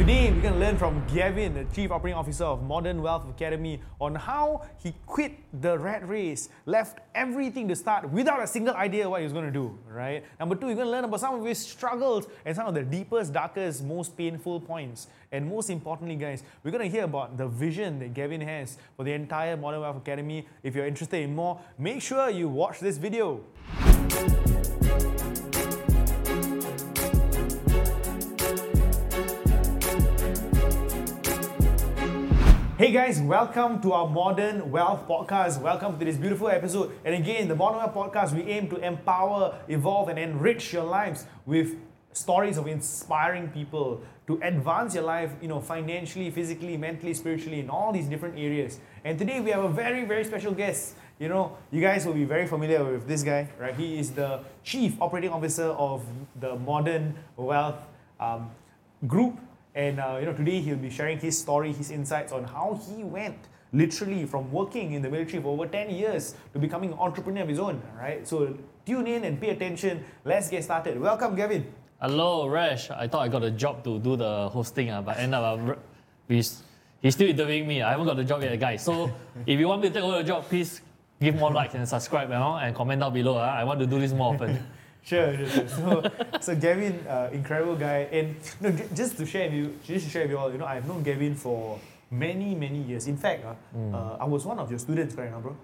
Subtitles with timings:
[0.00, 3.82] Today, we're going to learn from Gavin, the Chief Operating Officer of Modern Wealth Academy,
[4.00, 9.10] on how he quit the rat race, left everything to start without a single idea
[9.10, 10.24] what he was going to do, right?
[10.40, 12.82] Number two, you're going to learn about some of his struggles and some of the
[12.82, 15.08] deepest, darkest, most painful points.
[15.32, 19.04] And most importantly, guys, we're going to hear about the vision that Gavin has for
[19.04, 20.46] the entire Modern Wealth Academy.
[20.62, 23.42] If you're interested in more, make sure you watch this video.
[32.80, 35.60] Hey guys, welcome to our Modern Wealth Podcast.
[35.60, 36.92] Welcome to this beautiful episode.
[37.04, 41.26] And again, the Modern Wealth Podcast, we aim to empower, evolve, and enrich your lives
[41.44, 41.76] with
[42.14, 47.68] stories of inspiring people to advance your life, you know, financially, physically, mentally, spiritually, in
[47.68, 48.80] all these different areas.
[49.04, 50.94] And today we have a very, very special guest.
[51.18, 53.76] You know, you guys will be very familiar with this guy, right?
[53.76, 56.02] He is the Chief Operating Officer of
[56.34, 57.76] the Modern Wealth
[58.18, 58.50] um,
[59.06, 59.38] Group
[59.80, 63.02] and uh, you know, today he'll be sharing his story, his insights on how he
[63.02, 63.38] went
[63.72, 67.48] literally from working in the military for over 10 years to becoming an entrepreneur of
[67.48, 68.26] his own, right?
[68.26, 70.04] So tune in and pay attention.
[70.24, 71.00] Let's get started.
[71.00, 71.72] Welcome, Gavin.
[72.00, 72.90] Hello, Rash.
[72.90, 75.74] I thought I got a job to do the hosting, uh, but end up uh,
[76.28, 76.62] he's,
[77.00, 77.82] he's still interviewing me.
[77.82, 78.84] I haven't got the job yet, guys.
[78.84, 79.10] So
[79.46, 80.80] if you want me to take over the job, please
[81.20, 83.36] give more likes and subscribe you know, and comment down below.
[83.36, 83.60] Uh.
[83.60, 84.58] I want to do this more often.
[85.02, 85.68] Sure, sure, sure.
[85.68, 90.06] So, so Gavin, uh, incredible guy, and you know, just to share with you, just
[90.06, 91.78] to share with you all, you know, I've known Gavin for
[92.10, 93.06] many, many years.
[93.06, 93.94] In fact, uh, mm.
[93.94, 95.56] uh, I was one of your students, right now, bro.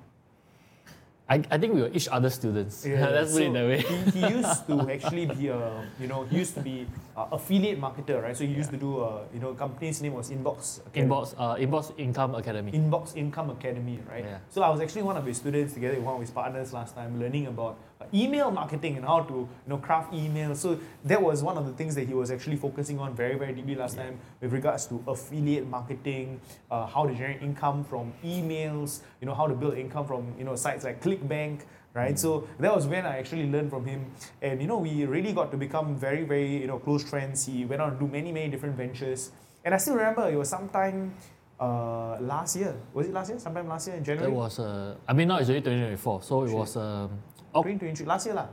[1.29, 2.87] I, I think we were each other students.
[2.87, 3.81] Yeah, Let's so put it that way.
[3.83, 8.23] he, he used to actually be a, you know, he used to be affiliate marketer,
[8.23, 8.37] right?
[8.37, 10.87] So he used to do, a, you know, company's name was Inbox.
[10.87, 11.11] Academy.
[11.11, 12.71] Inbox, uh, Inbox Income Academy.
[12.71, 14.25] Inbox Income Academy, right?
[14.25, 14.39] Yeah.
[14.51, 16.95] So I was actually one of his students together with one of his partners last
[16.95, 17.77] time, learning about
[18.13, 20.57] email marketing and how to you know craft emails.
[20.57, 23.53] So that was one of the things that he was actually focusing on very very
[23.53, 24.05] deeply last yeah.
[24.05, 29.35] time with regards to affiliate marketing, uh, how to generate income from emails, you know
[29.35, 31.63] how to build income from you know sites like ClickBank.
[31.95, 35.07] Right, mm so that was when I actually learned from him, and you know we
[35.07, 37.47] really got to become very, very you know close friends.
[37.47, 39.33] He went on to do many, many different ventures,
[39.65, 41.15] and I still remember it was sometime
[41.59, 42.77] uh, last year.
[42.93, 43.39] Was it last year?
[43.39, 44.31] Sometime last year in January.
[44.31, 44.59] It was.
[44.59, 46.77] Uh, I mean, now it's already 2024, so it was.
[46.77, 47.19] Um,
[47.57, 47.65] Oh.
[47.65, 48.49] 2023, last year lah.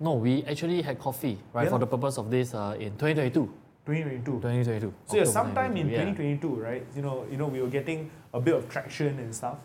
[0.00, 1.70] no, we actually had coffee, right, yeah.
[1.70, 3.52] for the purpose of this uh, in 2022.
[3.84, 4.32] 2022.
[4.40, 4.94] 2022.
[5.04, 6.64] So yeah, sometime in 2022, yeah.
[6.64, 6.86] right?
[6.96, 9.58] You know, you know, we were getting a bit of traction and stuff.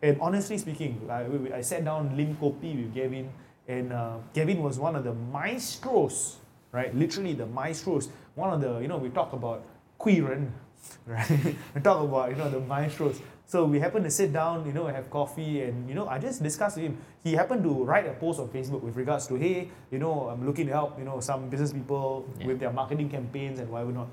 [0.00, 3.28] And honestly speaking, I, I sat down Lim Kopi with Gavin,
[3.68, 6.38] and uh, Gavin was one of the maestros,
[6.72, 6.94] right?
[6.94, 8.08] Literally the maestros.
[8.34, 9.62] One of the, you know, we talk about
[10.00, 10.50] Quiren,
[11.06, 11.28] right?
[11.74, 13.20] we talk about, you know, the maestros.
[13.48, 16.42] So we happened to sit down, you know, have coffee, and you know, I just
[16.42, 16.98] discussed with him.
[17.24, 20.44] He happened to write a post on Facebook with regards to, hey, you know, I'm
[20.44, 22.46] looking to help, you know, some business people yeah.
[22.46, 24.08] with their marketing campaigns and whatever not.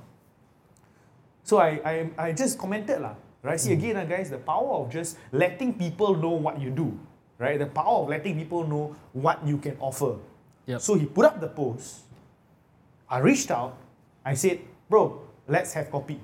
[1.44, 3.60] So I, I, I just commented lah, right?
[3.60, 3.78] See mm.
[3.78, 6.98] again, uh, guys, the power of just letting people know what you do,
[7.38, 7.60] right?
[7.60, 10.16] The power of letting people know what you can offer.
[10.66, 10.80] Yep.
[10.80, 12.08] So he put up the post.
[13.10, 13.76] I reached out.
[14.24, 16.22] I said, bro, let's have coffee.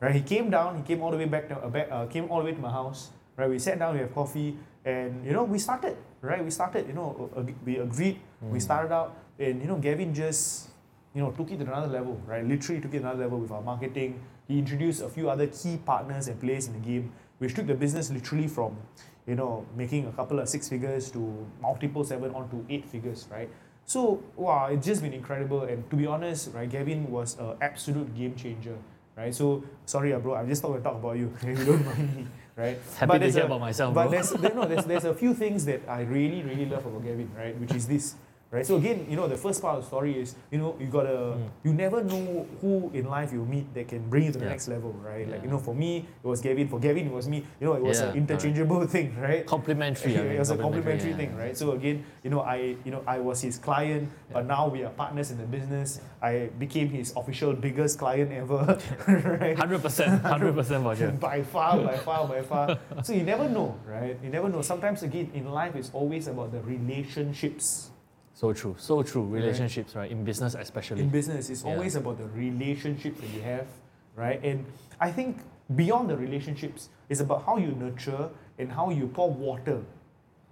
[0.00, 0.14] Right?
[0.14, 0.76] He came down.
[0.76, 1.48] He came all the way back.
[1.48, 3.10] To, uh, back uh, came all the way to my house.
[3.36, 3.48] Right?
[3.48, 3.94] We sat down.
[3.94, 5.96] We have coffee, and you know we started.
[6.22, 6.42] Right?
[6.42, 6.88] We started.
[6.88, 8.18] You know, uh, we agreed.
[8.42, 8.50] Mm.
[8.50, 10.70] We started out, and you know, Gavin just
[11.14, 12.20] you know took it to another level.
[12.26, 12.44] Right?
[12.44, 14.20] Literally took it to another level with our marketing.
[14.48, 17.74] He introduced a few other key partners and players in the game, which took the
[17.74, 18.78] business literally from
[19.26, 23.28] you know making a couple of six figures to multiple seven on to eight figures.
[23.30, 23.50] Right?
[23.84, 25.64] So wow, it's just been incredible.
[25.64, 28.78] And to be honest, right, Gavin was an absolute game changer
[29.20, 29.34] right?
[29.34, 31.32] So sorry, uh, bro, I'm just not going to talk about you.
[31.46, 32.26] you don't mind me,
[32.56, 32.78] right?
[32.96, 34.10] Happy but to hear a, about myself, But bro.
[34.10, 37.30] there's, there, no, there's, there's a few things that I really, really love about Gavin,
[37.36, 37.58] right?
[37.60, 38.14] Which is this
[38.50, 38.66] right?
[38.66, 41.38] So again, you know, the first part of the story is, you know, you gotta,
[41.38, 41.48] mm.
[41.62, 44.50] you never know who in life you meet that can bring you to the yeah.
[44.50, 45.26] next level, right?
[45.26, 45.34] Yeah.
[45.34, 46.68] Like, you know, for me, it was Gavin.
[46.68, 47.44] For Gavin, it was me.
[47.60, 48.90] You know, it was yeah, an interchangeable right.
[48.96, 49.46] thing, right?
[49.46, 50.14] Complementary.
[50.36, 51.56] it was a complementary thing, right?
[51.56, 54.90] So again, you know, I, you know, I was his client, but now we are
[54.90, 56.00] partners in the business.
[56.20, 58.78] I became his official biggest client ever,
[59.40, 59.56] right?
[59.56, 61.10] Hundred percent, hundred percent sure.
[61.12, 62.78] By far, by far, by far.
[63.02, 64.18] So you never know, right?
[64.22, 64.62] You never know.
[64.62, 67.89] Sometimes again, in life, it's always about the relationships
[68.40, 69.26] so true, so true.
[69.26, 70.10] Relationships, right?
[70.10, 71.02] In business, especially.
[71.02, 71.72] In business, it's yeah.
[71.72, 73.66] always about the relationships that you have,
[74.16, 74.42] right?
[74.42, 74.64] And
[74.98, 75.40] I think
[75.76, 79.82] beyond the relationships, it's about how you nurture and how you pour water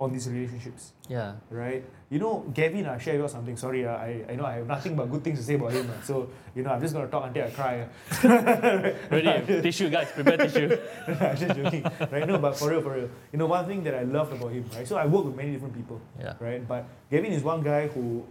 [0.01, 0.93] on these relationships.
[1.09, 1.35] Yeah.
[1.51, 1.85] Right?
[2.09, 3.57] You know, Gavin, I share you something.
[3.57, 5.91] Sorry, uh, I, I know I have nothing but good things to say about him.
[5.91, 7.89] Uh, so, you know, I'm just going to talk until I cry.
[9.11, 9.63] Ready?
[9.63, 10.13] tissue, guys.
[10.13, 10.79] Prepare tissue.
[11.09, 11.85] I'm just joking.
[12.11, 12.27] Right?
[12.27, 13.11] No, but for real, for real.
[13.33, 14.87] You know, one thing that I loved about him, right?
[14.87, 16.01] So I work with many different people.
[16.19, 16.35] Yeah.
[16.39, 16.67] Right?
[16.67, 18.25] But Gavin is one guy who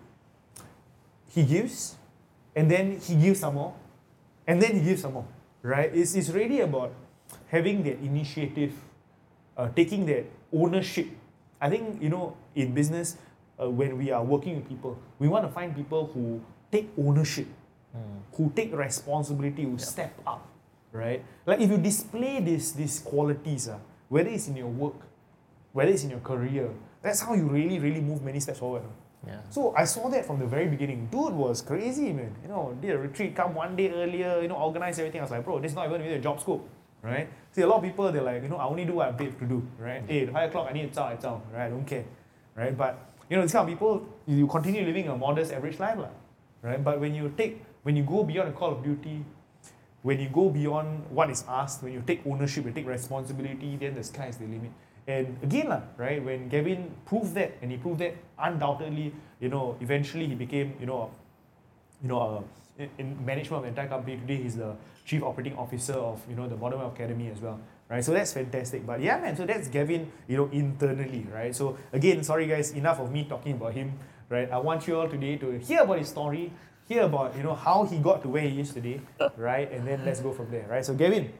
[1.29, 1.95] he gives
[2.55, 3.73] and then he gives some more
[4.47, 5.27] and then he gives some more,
[5.61, 5.93] right?
[5.93, 6.93] It's, it's really about
[7.49, 8.73] having that initiative,
[9.57, 11.07] uh, taking that ownership.
[11.59, 13.18] I think, you know, in business,
[13.62, 17.48] uh, when we are working with people, we want to find people who take ownership,
[18.33, 20.45] who take responsibility, who step up,
[20.92, 21.24] right?
[21.45, 24.95] Like if you display this, these qualities, uh, whether it's in your work,
[25.74, 26.69] whether it's in your career,
[27.01, 28.83] that's how you really, really move many steps forward.
[28.83, 28.89] uh.
[29.27, 29.39] Yeah.
[29.50, 31.07] So I saw that from the very beginning.
[31.12, 32.36] Dude was crazy, man.
[32.44, 35.21] You know, did a retreat, come one day earlier, you know, organize everything.
[35.21, 36.69] I was like, bro, this is not even within the job scope,
[37.01, 37.29] right?
[37.51, 39.38] See, a lot of people, they're like, you know, I only do what I'm paid
[39.39, 40.03] to do, right?
[40.07, 41.65] Hey, five o'clock, I need to zao, I zao, right?
[41.65, 42.05] I don't care,
[42.55, 42.75] right?
[42.75, 42.99] But,
[43.29, 46.09] you know, these kind of people, you continue living a modest average life, lah,
[46.61, 46.83] right?
[46.83, 49.23] But when you take, when you go beyond the call of duty,
[50.03, 53.95] when you go beyond what is asked, when you take ownership, you take responsibility, then
[53.95, 54.71] the sky is the limit.
[55.07, 59.77] And again, lah, right, when Gavin proved that, and he proved that undoubtedly, you know,
[59.79, 61.11] eventually he became, you know,
[62.01, 62.45] you know,
[62.79, 64.17] uh, in, management of the entire company.
[64.17, 67.59] Today he's the chief operating officer of, you know, the Modern Wealth Academy as well,
[67.89, 68.03] right?
[68.03, 68.85] So that's fantastic.
[68.85, 71.55] But yeah, man, so that's Gavin, you know, internally, right?
[71.55, 73.97] So again, sorry guys, enough of me talking about him,
[74.29, 74.49] right?
[74.51, 76.51] I want you all today to hear about his story,
[76.88, 79.01] hear about, you know, how he got to where he is today,
[79.38, 79.71] right?
[79.71, 80.85] And then let's go from there, right?
[80.85, 81.33] So Gavin,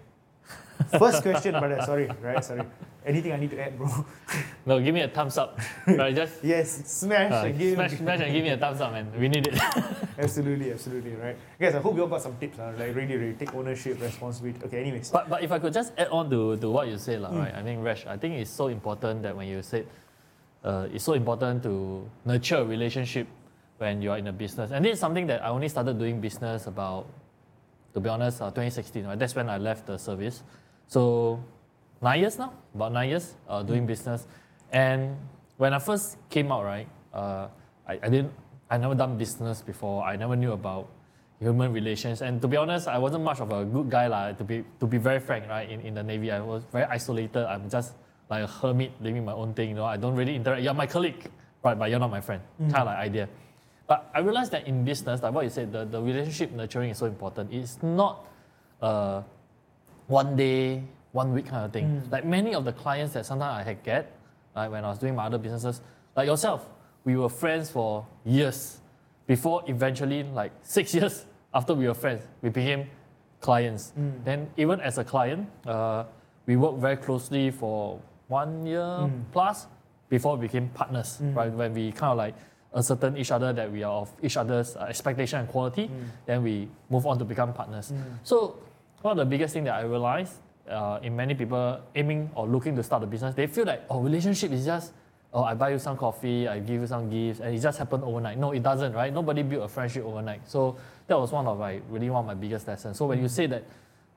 [0.98, 2.44] first question, brother, sorry, right?
[2.44, 2.64] Sorry.
[3.08, 3.88] Anything I need to add, bro?
[4.66, 5.58] No, give me a thumbs up.
[5.88, 8.92] right, just yes, smash uh, and give smash, smash and give me a thumbs up,
[8.92, 9.08] man.
[9.18, 9.56] We need it.
[10.20, 11.38] Absolutely, absolutely, right?
[11.62, 14.60] Guys, I hope you all got some tips, uh, like really, really take ownership, responsibility.
[14.66, 15.12] Okay, anyways.
[15.12, 17.54] But, but if I could just add on to, to what you said, lah, right?
[17.54, 19.86] I think, Resh, I think it's so important that when you said
[20.64, 23.28] uh, it's so important to nurture a relationship
[23.78, 24.72] when you're in a business.
[24.72, 27.08] And this is something that I only started doing business about,
[27.94, 29.06] to be honest, uh, 2016.
[29.06, 29.20] Right?
[29.20, 30.44] That's when I left the service.
[30.88, 31.44] So
[32.02, 34.28] nine years now, about nine years uh, doing business.
[34.72, 35.18] And
[35.58, 37.48] when I first came out, right, uh,
[37.88, 38.34] I, I didn't,
[38.70, 40.04] I never done business before.
[40.04, 40.90] I never knew about
[41.40, 42.22] human relations.
[42.22, 44.86] And to be honest, I wasn't much of a good guy, lah, to be, to
[44.86, 46.32] be very frank, right, in, in the Navy.
[46.32, 47.46] I was very isolated.
[47.46, 47.94] I'm just
[48.30, 49.86] like a hermit living my own thing, you know.
[49.86, 50.62] I don't really interact.
[50.62, 51.32] You're my colleague,
[51.64, 52.42] right, but you're not my friend.
[52.60, 53.30] Kind of like idea.
[53.88, 56.98] But I realized that in business, like what you said, the, the relationship nurturing is
[56.98, 57.54] so important.
[57.54, 58.26] It's not
[58.82, 59.22] uh,
[60.08, 60.84] one day,
[61.18, 61.88] one week kind of thing.
[61.88, 62.12] Mm.
[62.12, 64.04] Like many of the clients that sometimes I had get,
[64.56, 65.82] like when I was doing my other businesses,
[66.16, 66.62] like yourself,
[67.06, 68.60] we were friends for years
[69.26, 72.82] before eventually, like six years after we were friends, we became
[73.42, 73.94] clients.
[74.00, 74.24] Mm.
[74.28, 76.04] Then even as a client, uh,
[76.46, 79.24] we worked very closely for one year mm.
[79.32, 79.68] plus
[80.10, 81.52] before we became partners, right?
[81.52, 82.36] When we kind of like
[82.76, 85.90] ascertain each other that we are of each other's uh, expectation and quality,
[86.28, 87.92] then we move on to become partners.
[88.24, 88.60] So
[89.02, 90.36] one of the biggest thing that I realized
[90.70, 94.02] uh, in many people aiming or looking to start a business, they feel like oh
[94.02, 94.94] relationship is just
[95.34, 98.04] oh I buy you some coffee, I give you some gifts, and it just happened
[98.04, 98.38] overnight.
[98.38, 99.14] No, it doesn't, right?
[99.14, 100.42] Nobody built a friendship overnight.
[100.50, 100.78] So
[101.08, 102.98] that was one of my, really one of my biggest lessons.
[102.98, 103.64] So when you say that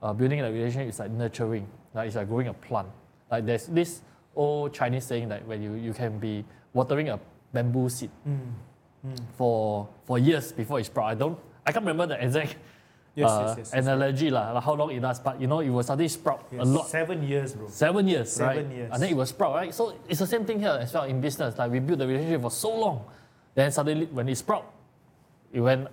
[0.03, 2.89] uh, building a relationship is like nurturing, like it's like growing a plant.
[3.31, 4.03] Like there's this
[4.35, 7.21] old Chinese saying that when you, you can be watering a
[7.53, 8.11] bamboo seed
[9.37, 11.11] for for years before it sprout.
[11.11, 12.57] I don't I can't remember the exact
[13.15, 13.85] Yes, uh, yes, yes, yes.
[13.85, 16.63] analogy lah, like how long it does, but you know it will suddenly sprout Yes,
[16.63, 16.87] a lot.
[16.89, 17.69] Seven years, bro.
[17.69, 18.77] Seven years, Seven right?
[18.77, 18.91] years.
[18.93, 19.75] And then it will sprout, right?
[19.75, 21.59] So it's the same thing here as well in business.
[21.59, 23.05] Like we built the relationship for so long,
[23.55, 24.71] then suddenly when it sprout,
[25.53, 25.89] it went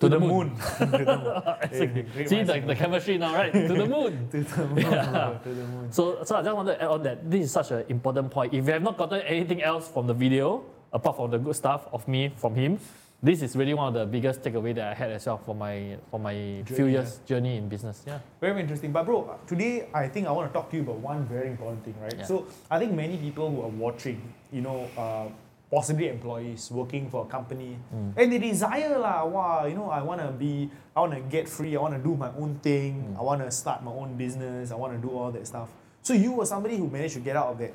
[0.00, 0.54] to, the, moon.
[0.78, 1.42] to the moon.
[1.62, 2.02] Exactly.
[2.02, 3.52] Hey, great See the, the chemistry now, right?
[3.52, 4.28] to the moon.
[4.30, 5.92] To the moon, bro, to the moon.
[5.92, 8.52] So, so I just wanted to add on that this is such an important point.
[8.54, 11.86] If you have not gotten anything else from the video, apart from the good stuff
[11.92, 12.78] of me from him,
[13.20, 15.96] this is really one of the biggest takeaway that I had as well for my
[16.10, 18.02] for my few Journey, years journey in business.
[18.06, 18.20] Yeah.
[18.40, 18.92] Very interesting.
[18.92, 21.84] But bro, today I think I want to talk to you about one very important
[21.84, 22.14] thing, right?
[22.16, 22.24] Yeah.
[22.24, 24.22] So I think many people who are watching,
[24.52, 25.26] you know, uh,
[25.70, 28.12] possibly employees working for a company, Mm.
[28.16, 31.46] and they desire lah, wow, you know, I want to be, I want to get
[31.46, 33.18] free, I want to do my own thing, Mm.
[33.18, 35.68] I want to start my own business, I want to do all that stuff.
[36.00, 37.74] So you were somebody who managed to get out of that,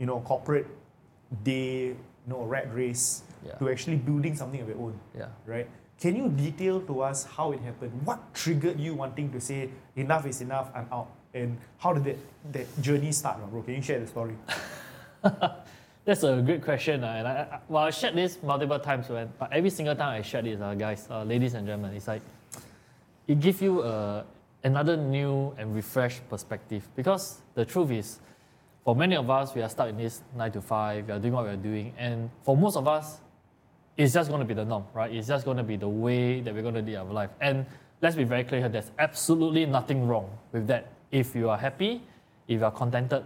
[0.00, 0.66] you know, corporate
[1.42, 3.54] day, you know, rat race Yeah.
[3.54, 5.26] to actually building something of your own Yeah.
[5.46, 5.68] right?
[6.00, 7.92] Can you detail to us how it happened?
[8.04, 11.08] What triggered you wanting to say enough is enough, I'm out?
[11.34, 12.16] And how did that,
[12.52, 13.62] that journey start, bro?
[13.62, 14.34] Can you share the story?
[16.04, 17.02] That's a great question.
[17.02, 20.18] Uh, and I, I, well, I shared this multiple times, when, but every single time
[20.18, 22.22] I shared this, uh, guys, uh, ladies and gentlemen, it's like
[23.26, 24.22] it gives you uh,
[24.64, 26.86] another new and refreshed perspective.
[26.94, 28.18] Because the truth is,
[28.84, 31.32] for many of us, we are stuck in this nine to five, we are doing
[31.32, 31.94] what we are doing.
[31.96, 33.20] And for most of us,
[33.96, 35.12] it's just going to be the norm, right?
[35.12, 37.30] It's just going to be the way that we're going to live our life.
[37.40, 37.64] And
[38.02, 40.92] let's be very clear here, there's absolutely nothing wrong with that.
[41.10, 42.02] If you are happy,
[42.48, 43.24] if you are contented,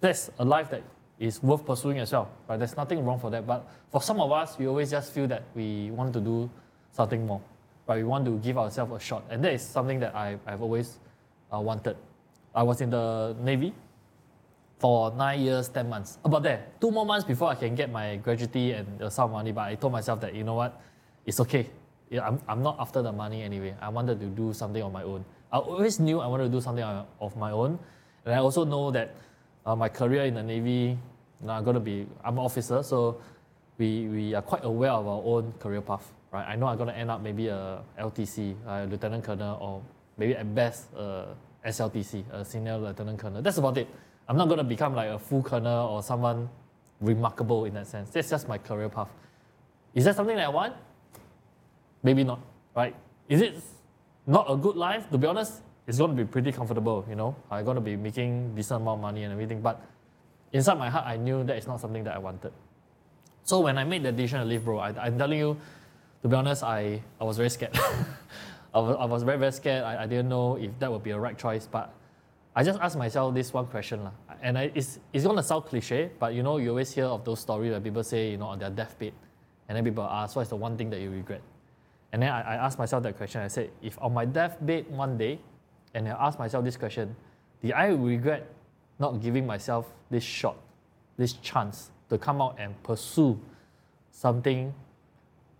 [0.00, 0.82] that's a life that
[1.18, 2.56] is worth pursuing as well, right?
[2.56, 3.46] There's nothing wrong for that.
[3.46, 6.50] But for some of us, we always just feel that we want to do
[6.90, 7.40] something more,
[7.86, 7.98] right?
[7.98, 9.24] we want to give ourselves a shot.
[9.30, 10.98] And that is something that I, I've always
[11.54, 11.96] uh, wanted.
[12.52, 13.72] I was in the Navy
[14.82, 16.18] for nine years, 10 months.
[16.24, 16.66] About there.
[16.80, 19.52] Two more months before I can get my gratuity and sum money.
[19.52, 20.80] But I told myself that, you know what,
[21.24, 21.70] it's okay.
[22.10, 23.76] I'm, I'm not after the money anyway.
[23.80, 25.24] I wanted to do something on my own.
[25.52, 27.78] I always knew I wanted to do something of my own.
[28.24, 29.14] And I also know that
[29.64, 30.98] uh, my career in the Navy,
[31.40, 33.20] you know, I'm going to be, I'm an officer, so
[33.78, 36.44] we, we are quite aware of our own career path, right?
[36.44, 39.82] I know I'm going to end up maybe a LTC, a lieutenant colonel, or
[40.18, 43.42] maybe at best a SLTC, a senior lieutenant colonel.
[43.42, 43.86] That's about it.
[44.28, 46.48] I'm not going to become like a full colonel or someone
[47.00, 48.10] remarkable in that sense.
[48.10, 49.08] That's just my career path.
[49.94, 50.74] Is that something that I want?
[52.02, 52.40] Maybe not,
[52.74, 52.94] right?
[53.28, 53.56] Is it
[54.26, 55.10] not a good life?
[55.10, 57.36] To be honest, it's going to be pretty comfortable, you know.
[57.50, 59.84] I'm going to be making decent amount of money and everything, but
[60.52, 62.52] inside my heart, I knew that is not something that I wanted.
[63.44, 65.56] So when I made the decision to leave, bro, I, I'm telling you,
[66.22, 67.76] to be honest, I, I was very scared.
[68.74, 69.82] I, was, I was very, very scared.
[69.82, 71.92] I, I didn't know if that would be a right choice, but
[72.54, 74.04] I just asked myself this one question.
[74.04, 74.12] lah.
[74.42, 77.40] And I, it's, it's to sound cliche, but you know, you always hear of those
[77.40, 79.14] stories where people say, you know, on their deathbed,
[79.68, 81.40] and then people ask, what's the one thing that you regret?
[82.12, 83.40] And then I, I asked myself that question.
[83.40, 85.40] I said, if on my deathbed one day,
[85.94, 87.16] and I asked myself this question,
[87.62, 88.46] did I regret
[88.98, 90.56] not giving myself this shot,
[91.16, 93.40] this chance to come out and pursue
[94.10, 94.74] something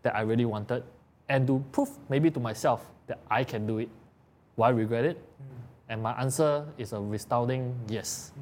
[0.03, 0.83] that I really wanted
[1.29, 3.89] and to prove maybe to myself that I can do it?
[4.57, 5.17] Why regret it?
[5.17, 5.72] Mm.
[5.93, 8.33] And my answer is a resounding yes.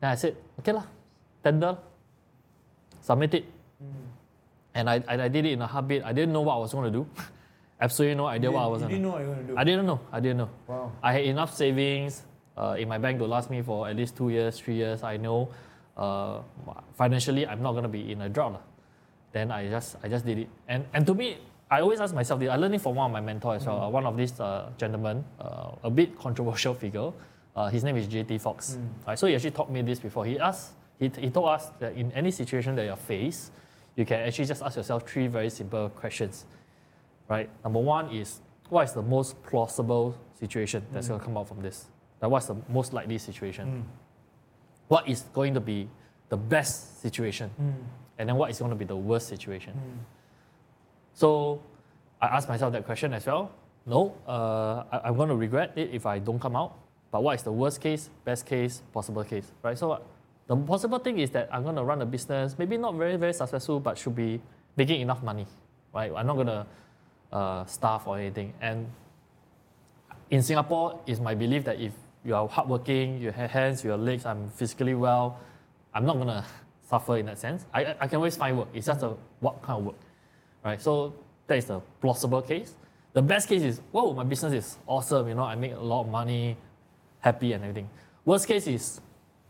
[0.00, 0.88] Then I said, okay lah,
[1.44, 1.76] tender,
[3.04, 3.44] submit it.
[4.72, 6.00] And I, I, I did it in a heartbeat.
[6.00, 7.04] I didn't know what I was going to do.
[7.84, 9.34] Absolutely no idea you what I was you going to didn't know what you were
[9.34, 9.58] going to do.
[9.58, 10.00] I didn't know.
[10.08, 10.50] I didn't know.
[10.66, 10.92] Wow.
[11.02, 12.24] I had enough savings
[12.56, 15.04] uh, in my bank to last me for at least two years, three years.
[15.04, 15.52] I know
[15.94, 16.40] uh,
[16.96, 18.52] financially I'm not going to be in a drought.
[18.56, 18.64] lah.
[19.36, 20.48] Then I just I just did it.
[20.64, 21.36] And and to me,
[21.70, 22.48] I always ask myself this.
[22.48, 23.82] I learned it from one of my mentors as well.
[23.82, 27.12] uh, one of these uh, gentlemen, uh, a bit controversial figure.
[27.54, 28.78] Uh, his name is JT Fox.
[29.06, 30.24] Right, so he actually taught me this before.
[30.24, 33.52] He asked, he, he told us that in any situation that you're faced,
[33.96, 36.46] you can actually just ask yourself three very simple questions
[37.28, 37.48] right?
[37.62, 41.60] Number one is what is the most plausible situation that's going to come out from
[41.62, 41.86] this?
[42.20, 43.84] Like what's the most likely situation?
[44.88, 45.88] What is going to be
[46.28, 47.50] the best situation?
[48.18, 49.74] And then what is going to be the worst situation?
[51.18, 51.60] So
[52.22, 53.50] I asked myself that question as well.
[53.86, 56.76] No, uh, I, I'm going to regret it if I don't come out.
[57.10, 59.76] But what is the worst case, best case, possible case, right?
[59.76, 60.00] So
[60.46, 63.32] the possible thing is that I'm going to run a business, maybe not very, very
[63.32, 64.40] successful, but should be
[64.76, 65.46] making enough money,
[65.92, 66.12] right?
[66.14, 66.66] I'm not going to
[67.32, 68.52] uh, starve or anything.
[68.60, 68.86] And
[70.30, 71.92] in Singapore, it's my belief that if
[72.24, 75.40] you are hardworking, you have hands, your legs, I'm physically well,
[75.92, 76.44] I'm not gonna
[76.88, 77.66] suffer in that sense.
[77.74, 78.68] I, I- I can always find work.
[78.74, 79.94] It's just a what kind of work,
[80.68, 80.80] right?
[80.80, 81.14] So
[81.46, 82.74] that is the plausible case.
[83.14, 85.28] The best case is, whoa, my business is awesome.
[85.28, 86.56] You know, I make a lot of money,
[87.20, 87.88] happy and everything.
[88.24, 89.00] Worst case is,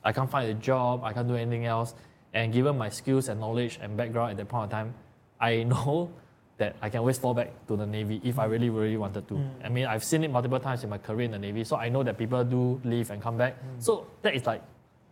[0.04, 1.94] I can't find a job, I can't do anything else,
[2.32, 4.94] and given my skills and knowledge and background at that point of time,
[5.40, 6.10] I know
[6.58, 9.34] that I can always fall back to the Navy if I really, really wanted to.
[9.34, 9.50] Mm.
[9.64, 11.88] I mean, I've seen it multiple times in my career in the Navy, so I
[11.88, 13.54] know that people do leave and come back.
[13.54, 13.82] Mm.
[13.82, 14.62] So that is like,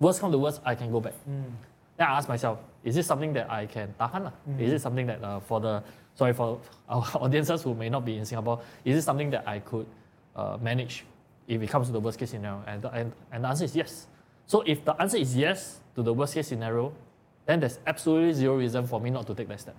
[0.00, 1.14] worst come to worst, I can go back.
[1.28, 1.52] Mm.
[1.96, 4.24] Then I ask myself, is this something that I can tahan?
[4.24, 4.32] lah?
[4.58, 5.82] Is it something that uh, for the,
[6.14, 9.60] sorry, for our audiences who may not be in Singapore, is it something that I
[9.60, 9.86] could
[10.34, 11.04] uh, manage
[11.48, 12.62] if it comes to the worst case scenario?
[12.66, 14.06] And the, and, and the answer is yes.
[14.46, 16.92] So if the answer is yes to the worst case scenario,
[17.46, 19.76] then there's absolutely zero reason for me not to take that step.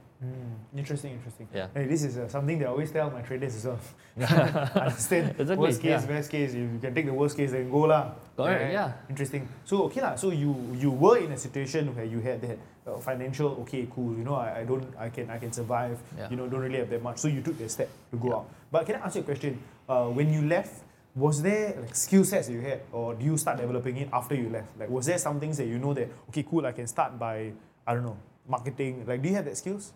[0.76, 1.48] Interesting, interesting.
[1.54, 1.68] Yeah.
[1.74, 3.80] Hey, this is uh, something that I always tell my traders as well.
[4.76, 5.36] Understand?
[5.40, 6.08] Exactly, worst case, yeah.
[6.08, 6.52] best case.
[6.52, 8.12] If you can take the worst case, then go lah.
[8.38, 8.72] Correct, Right?
[8.72, 8.94] yeah.
[9.10, 9.48] Interesting.
[9.66, 10.16] So okay lah.
[10.16, 12.58] So you you were in a situation where you had that
[12.88, 13.50] uh, financial.
[13.68, 14.16] Okay, cool.
[14.16, 14.86] You know, I, I don't.
[14.98, 15.98] I can I can survive.
[16.18, 16.30] Yeah.
[16.30, 17.18] You know, don't really have that much.
[17.20, 18.46] So you took the step to go out.
[18.72, 19.60] But can I ask you a question?
[19.90, 20.87] Uh, when you left.
[21.18, 24.50] Was there like skill sets you had, or do you start developing it after you
[24.50, 24.78] left?
[24.80, 27.54] Like, was there some things that you know that okay, cool, I can start by
[27.88, 29.04] I don't know marketing.
[29.08, 29.94] Like, do you have that skills?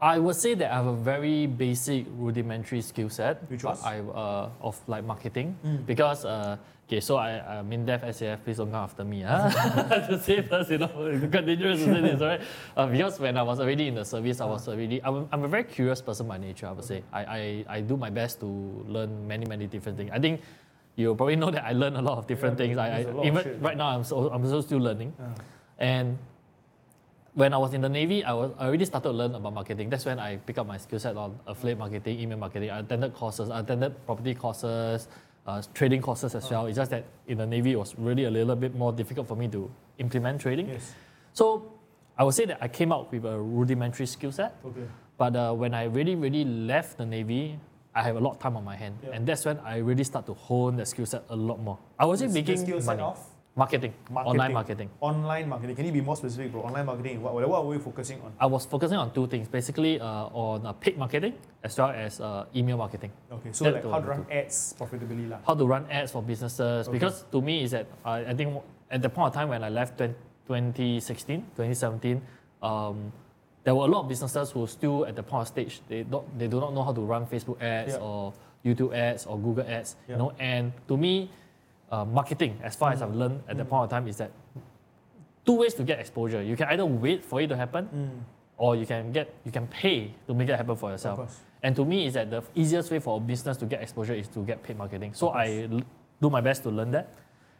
[0.00, 3.42] I would say that I have a very basic rudimentary skill set.
[3.50, 3.84] Which but was?
[3.84, 5.86] I uh, of like marketing Mm.
[5.86, 6.56] because uh,
[6.92, 8.44] okay, so I I'm in deaf SAF.
[8.44, 9.48] Please don't come after me, huh?
[10.08, 12.40] to say first, you know, it's dangerous to say this, right?
[12.76, 15.48] Uh, because when I was already in the service, I was already I'm, I'm a
[15.48, 16.66] very curious person by nature.
[16.66, 18.46] I would say I, I I do my best to
[18.86, 20.10] learn many many different things.
[20.12, 20.40] I think.
[20.94, 22.76] You probably know that I learn a lot of different Yeah, things.
[22.76, 23.56] I, I even shit.
[23.62, 25.14] right now I'm so I'm so still learning.
[25.18, 25.32] Uh,
[25.78, 26.18] And
[27.32, 29.88] when I was in the Navy, I, was, I already started to learn about marketing.
[29.88, 32.68] That's when I picked up my skill set on affiliate marketing, email marketing.
[32.70, 35.08] I attended courses, I attended property courses,
[35.46, 36.66] uh, trading courses as well.
[36.66, 39.36] It's just that in the Navy, it was really a little bit more difficult for
[39.36, 40.68] me to implement trading.
[40.68, 40.94] yes.
[41.32, 41.72] So
[42.16, 44.54] I would say that I came out with a rudimentary skill set.
[44.64, 44.86] Okay.
[45.18, 47.58] But uh, when I really, really left the Navy,
[47.94, 49.10] I have a lot of time on my hand, Yeah.
[49.14, 51.78] and that's when I really start to hone the skill set a lot more.
[51.98, 53.02] I wasn't making money.
[53.02, 53.18] of
[53.54, 54.88] Marketing, online marketing.
[55.00, 55.76] Online marketing.
[55.76, 56.62] Can you be more specific, bro?
[56.62, 57.20] Online marketing.
[57.20, 58.32] What, what are we focusing on?
[58.40, 62.18] I was focusing on two things, basically uh, on uh, paid marketing as well as
[62.18, 63.12] uh, email marketing.
[63.30, 65.36] Okay, so That like how to run ads profitably, lah.
[65.46, 66.88] How to run ads for businesses.
[66.88, 66.96] Okay.
[66.96, 68.56] Because to me, is that I, I think
[68.90, 70.14] at the point of time when I left 20,
[70.48, 72.22] 2016, 2017,
[72.62, 73.12] um,
[73.64, 76.24] there were a lot of businesses who still at the point of stage, they, don't,
[76.38, 78.00] they do not know how to run Facebook ads Yeah.
[78.00, 78.32] or
[78.64, 79.96] YouTube ads or Google ads.
[80.08, 80.14] Yeah.
[80.14, 81.30] You know, and to me,
[81.92, 84.30] uh, marketing, as far as I've learned at the point of time, is that
[85.44, 86.42] two ways to get exposure.
[86.42, 88.18] You can either wait for it to happen, Mm,
[88.56, 91.20] or you can get you can pay to make it happen for yourself.
[91.62, 94.28] And to me, is that the easiest way for a business to get exposure is
[94.28, 95.14] to get paid marketing.
[95.14, 95.82] So I l-
[96.20, 97.08] do my best to learn that.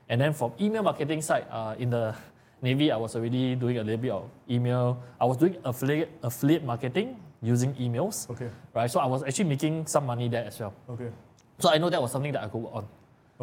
[0.09, 2.15] And then from email marketing side, uh, in the
[2.63, 5.03] Navy, I was already doing a little bit of email.
[5.21, 8.89] I was doing affiliate affiliate marketing using emails, Okay, right?
[8.91, 10.73] So I was actually making some money there as well.
[10.91, 11.11] okay,
[11.59, 12.87] So I know that was something that I could work on.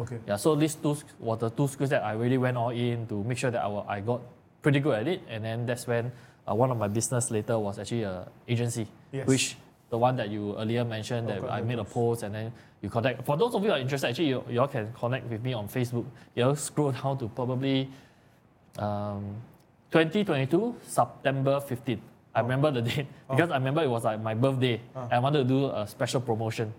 [0.00, 0.18] Okay.
[0.26, 3.22] Yeah, so these two were the two skills that I really went all in to
[3.24, 4.20] make sure that I, I got
[4.62, 5.20] pretty good at it.
[5.28, 6.12] And then that's when
[6.48, 9.26] uh, one of my business later was actually a agency, Yes.
[9.26, 9.56] which
[9.90, 12.88] the one that you earlier mentioned that course, I made a post and then you
[12.88, 13.24] contact.
[13.26, 15.52] For those of you who are interested, actually you, you all can connect with me
[15.52, 16.06] on Facebook.
[16.34, 17.88] You know, scroll down to probably
[18.78, 19.34] um,
[19.90, 21.98] 2022 September 15th.
[22.34, 24.80] I remember the date because I remember it was like my birthday.
[24.94, 25.08] Oh.
[25.10, 26.72] I wanted to do a special promotion.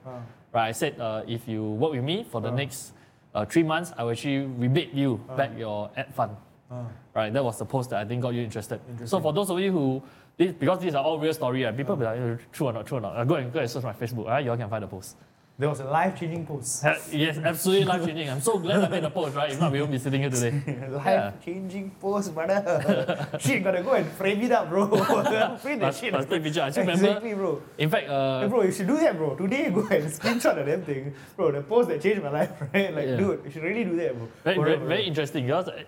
[0.53, 2.93] Right, I said uh, if you work with me for the next
[3.33, 5.35] uh, three months, I will actually rebate you Uh.
[5.35, 6.31] back your ad fund.
[6.71, 6.85] ah.
[7.13, 8.79] Right, that was the post that I think got you interested.
[9.05, 10.01] So for those of you who,
[10.37, 12.85] this, because these are all real story, right, people be like, "Eh, true or not,
[12.85, 13.17] true or not.
[13.17, 14.27] Uh, go and go and search my Facebook.
[14.27, 15.17] Right, you all can find the post.
[15.61, 16.83] There was a life-changing post.
[17.13, 18.27] Yes, absolutely life changing.
[18.33, 19.35] I'm so glad I made the post.
[19.35, 20.57] Right, if not, we won't be sitting here today.
[20.89, 22.57] life-changing post, brother.
[23.39, 24.87] Shit, gotta go and frame it up, bro.
[25.61, 26.13] frame Must, shit.
[26.13, 26.63] must take picture.
[26.63, 27.05] I still remember.
[27.09, 27.61] Exactly, bro.
[27.77, 28.13] In fact, Hey,
[28.45, 29.35] uh, bro, you should do that, bro.
[29.35, 31.13] Today, go and screenshot the damn thing.
[31.37, 32.91] Bro, the post that changed my life, right?
[32.95, 33.17] Like, Yeah.
[33.17, 34.27] dude, you should really do that, bro.
[34.43, 35.83] very, For very, real, very interesting because uh,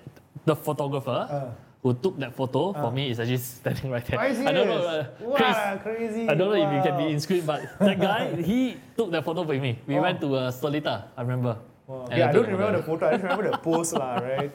[0.46, 1.50] the photographer Uh,
[1.84, 2.82] who took that photo Uh.
[2.82, 4.18] for me is actually standing right there.
[4.32, 4.82] you I don't know.
[4.88, 6.24] Uh, Wow, Chris, crazy.
[6.30, 9.24] I don't know if you can be in screen, but that guy, he took that
[9.28, 9.78] photo with me.
[9.86, 10.02] We Oh.
[10.02, 11.58] went to uh, Solita, I remember.
[11.86, 12.08] Wow.
[12.10, 13.04] Yeah, I don't remember the- photo.
[13.08, 14.52] I just remember the post, lah, right?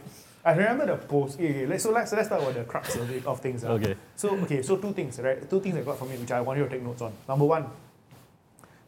[0.48, 1.36] I remember the post.
[1.36, 3.60] Okay, okay, let's, so let's, let's talk about the crux of, it, of things.
[3.68, 3.76] ah.
[3.76, 3.92] Okay.
[4.16, 5.36] So, okay, so two things, right?
[5.44, 7.12] Two things I got from it, which I want you to take notes on.
[7.28, 7.68] Number one,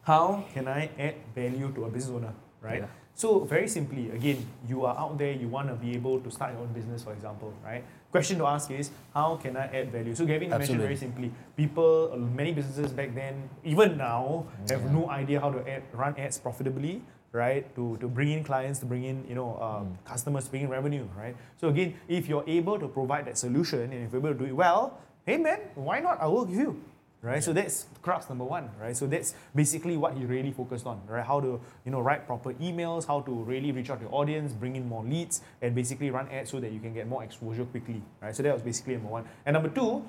[0.03, 2.33] how can I add value to a business owner,
[2.64, 2.81] right?
[2.88, 2.99] Yeah.
[3.20, 6.52] So, very simply, again, you are out there, you want to be able to start
[6.54, 7.85] your own business, for example, right?
[8.11, 10.14] Question to ask is, how can I add value?
[10.14, 14.92] So, Gavin mentioned very simply, people, many businesses back then, even now, have Yeah.
[14.92, 17.02] no idea how to add, run ads profitably,
[17.33, 17.68] right?
[17.76, 20.00] To, to bring in clients, to bring in, you know, uh, Mm.
[20.09, 21.37] customers, to bring in revenue, right?
[21.61, 24.48] So again, if you're able to provide that solution and if you're able to do
[24.48, 26.16] it well, hey man, why not?
[26.24, 26.80] I'll give you.
[27.22, 28.96] Right, so that's crux number one, right?
[28.96, 31.22] So that's basically what he really focused on, right?
[31.24, 34.54] How to, you know, write proper emails, how to really reach out to your audience,
[34.54, 37.66] bring in more leads, and basically run ads so that you can get more exposure
[37.66, 38.35] quickly, right?
[38.35, 39.26] So that was basically number one.
[39.44, 40.02] And number two,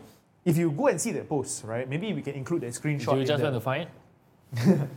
[0.45, 1.87] if you go and see that post, right?
[1.87, 3.11] Maybe we can include that screenshot.
[3.11, 3.89] Did you just the- went to find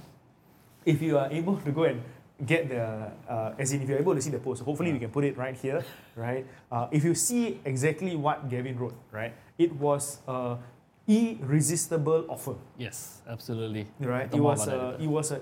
[0.85, 2.01] if you are able to go and
[2.47, 5.11] get the, uh, as in if you're able to see the post, hopefully we can
[5.11, 6.47] put it right here, right?
[6.71, 9.33] Uh, if you see exactly what Gavin wrote, right?
[9.59, 10.57] It was a
[11.07, 13.87] irresistible offer, Yes, absolutely.
[14.01, 14.33] right?
[14.33, 15.41] It was a, it was a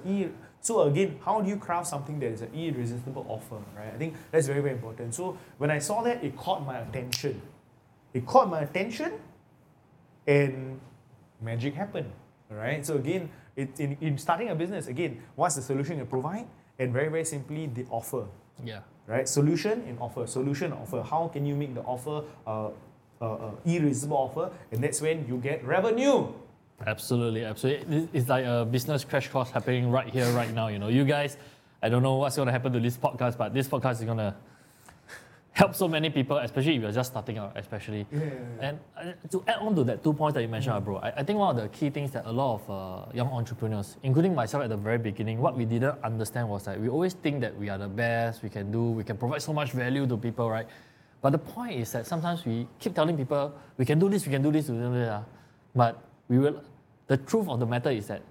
[0.61, 3.93] so again, how do you craft something that is an irresistible offer, right?
[3.93, 5.15] I think that's very very important.
[5.15, 7.43] So when I saw that, it caught my attention.
[8.15, 9.13] It caught my attention,
[10.27, 10.81] and
[11.41, 12.13] magic happened.
[12.49, 12.85] Right.
[12.85, 16.47] So again, it, in, in starting a business, again, what's the solution you provide?
[16.79, 18.27] And very very simply, the offer.
[18.63, 18.81] Yeah.
[19.07, 19.29] Right.
[19.29, 20.27] Solution and offer.
[20.27, 21.03] Solution offer.
[21.03, 22.69] How can you make the offer uh,
[23.23, 24.51] uh, uh, irresistible offer?
[24.73, 26.27] And that's when you get revenue.
[26.85, 28.09] Absolutely, absolutely.
[28.13, 30.67] It's like a business crash course happening right here, right now.
[30.69, 31.37] You know, you guys,
[31.81, 34.19] I don't know what's going to happen to this podcast, but this podcast is going
[34.19, 34.35] to
[35.53, 38.07] help so many people, especially if you're just starting out, especially.
[38.11, 38.21] Yeah.
[38.61, 41.11] And uh, to add on to that two points that you mentioned, uh, bro, I,
[41.19, 44.35] I think one of the key things that a lot of uh, young entrepreneurs, including
[44.35, 47.57] myself at the very beginning, what we didn't understand was that we always think that
[47.57, 50.51] we are the best, we can do, we can provide so much value to people,
[50.51, 50.67] right?
[51.23, 54.33] But the point is that sometimes we keep telling people, we can do this, we
[54.33, 55.23] can do this, we can do this, ah.
[55.75, 56.61] but we will,
[57.07, 58.23] the truth of the matter is that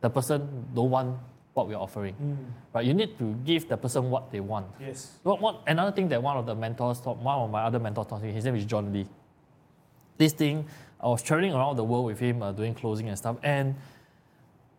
[0.00, 1.16] the person don't want
[1.54, 2.36] what we're offering, Mm.
[2.74, 2.84] right?
[2.84, 4.66] You need to give the person what they want.
[4.80, 5.18] Yes.
[5.22, 8.06] What, what, another thing that one of the mentors taught, one of my other mentors
[8.08, 9.06] taught me, his name is John Lee.
[10.16, 10.66] This thing,
[11.00, 13.74] I was traveling around the world with him, uh, doing closing and stuff, and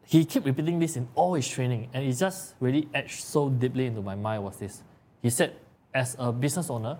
[0.06, 3.86] he kept repeating this in all his training, and it just really etched so deeply
[3.86, 4.84] into my mind was this.
[5.22, 5.56] He said,
[5.94, 6.98] as a business owner,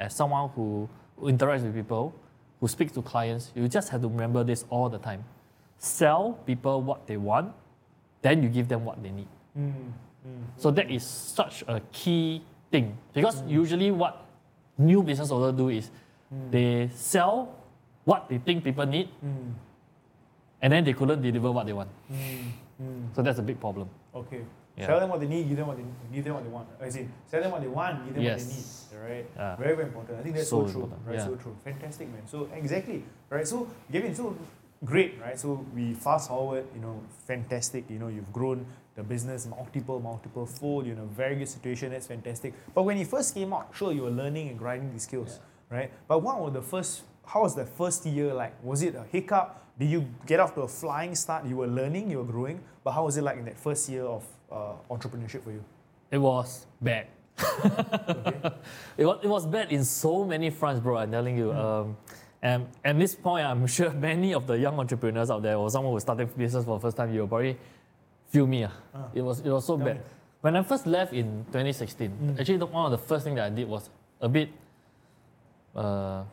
[0.00, 0.88] as someone who,
[1.22, 2.14] interacts with people,
[2.60, 5.24] who speaks to clients, you just have to remember this all the time.
[5.78, 7.52] Sell people what they want,
[8.22, 9.28] then you give them what they need.
[9.58, 9.72] Mm,
[10.26, 14.24] mm, So that is such a key thing because usually what
[14.76, 15.90] new business owners do is
[16.50, 17.54] they sell
[18.04, 19.52] what they think people need mm,
[20.62, 21.88] and then they couldn't deliver what they want.
[22.12, 23.14] mm, mm.
[23.14, 23.88] So that's a big problem.
[24.14, 24.42] Okay.
[24.78, 24.86] Yeah.
[24.86, 26.68] Sell them what they need, give them what they give them what they want.
[26.80, 27.08] I see.
[27.30, 28.44] Tell them what they want, give them Yes.
[28.44, 29.10] what they need.
[29.10, 29.26] Right?
[29.36, 29.56] Yeah.
[29.56, 30.18] Very, very important.
[30.18, 30.82] I think that's So so, true.
[30.84, 31.18] important, Right?
[31.18, 31.24] yeah.
[31.26, 31.56] So true.
[31.64, 32.22] Fantastic, man.
[32.26, 33.04] So exactly.
[33.30, 33.46] Right.
[33.46, 34.36] So Gavin, so
[34.84, 35.38] great, right?
[35.38, 37.88] So we fast forward, you know, fantastic.
[37.90, 42.06] You know, you've grown the business multiple, multiple fold, You know, very good situation, that's
[42.08, 42.54] fantastic.
[42.74, 45.38] But when you first came out, sure you were learning and grinding these skills,
[45.70, 45.90] right?
[46.08, 48.54] But what were the first how was the first year like?
[48.64, 49.62] Was it a hiccup?
[49.78, 51.46] Did you get off to a flying start?
[51.46, 54.04] You were learning, you were growing, but how was it like in that first year
[54.04, 55.62] of uh, entrepreneurship for you?
[56.10, 57.06] It was bad.
[57.38, 58.50] Okay.
[58.98, 60.96] It was, it was bad in so many fronts, bro.
[60.98, 61.52] I'm telling you.
[61.52, 61.96] Um,
[62.42, 65.92] and at this point, I'm sure many of the young entrepreneurs out there, or someone
[65.92, 67.56] who's starting business for the first time, you'll probably
[68.30, 68.64] feel me.
[68.64, 68.72] ah.
[68.94, 69.04] Ah.
[69.14, 69.96] It was it was so Tell bad.
[69.98, 70.02] me.
[70.40, 72.40] When I first left in 2016, Mm.
[72.40, 73.88] actually the, one of the first things that I did was
[74.20, 74.48] a bit.
[75.76, 76.24] Uh,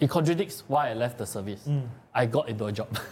[0.00, 1.64] it contradicts why I left the service.
[1.68, 1.86] Mm.
[2.14, 2.88] I got into a job.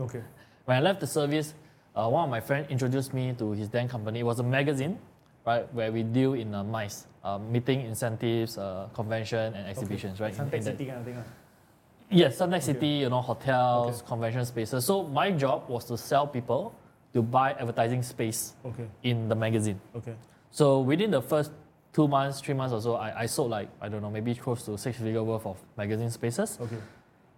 [0.00, 0.22] Okay.
[0.64, 1.52] When I left the service,
[1.94, 4.20] uh, one of my friends introduced me to his then company.
[4.20, 4.98] It was a magazine,
[5.46, 10.32] right, where we deal in uh, MICE, uh, meeting incentives, uh, convention, and exhibitions, right?
[10.32, 11.16] in- Suntec in City kind of thing.
[11.18, 11.24] ah.
[12.10, 12.60] Yes, Suntec Okay.
[12.72, 14.06] City, you know, hotels, Okay.
[14.08, 14.84] convention spaces.
[14.84, 16.72] So my job was to sell people
[17.12, 18.88] to buy advertising space Okay.
[19.02, 19.78] in the magazine.
[19.94, 20.14] Okay.
[20.50, 21.52] So within the first
[21.92, 24.64] two months, three months or so, I, I sold like, I don't know, maybe close
[24.64, 26.58] to six figure worth of magazine spaces.
[26.60, 26.76] Okay.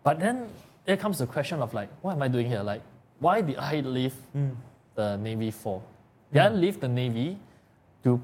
[0.03, 0.49] But then
[0.85, 2.63] there comes the question of like, what am I doing here?
[2.63, 2.83] Like,
[3.19, 4.55] why did I leave Mm.
[4.95, 5.83] the Navy for?
[6.33, 7.39] Did I leave the Navy
[8.05, 8.21] to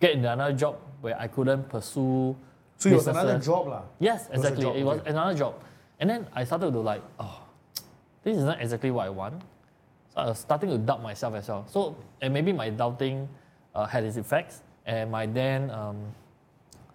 [0.00, 2.36] get another job where I couldn't pursue?
[2.76, 3.82] So it was another job, lah.
[3.98, 4.62] Yes, was a exactly.
[4.62, 5.10] job, it was okay.
[5.10, 5.54] another job.
[6.00, 7.42] And then I started to like, oh,
[8.24, 9.42] this is not exactly what I want.
[10.14, 11.66] So I was starting to doubt myself as well.
[11.68, 13.28] So, and maybe my doubting
[13.74, 14.62] uh, had its effects.
[14.86, 15.96] And my then um,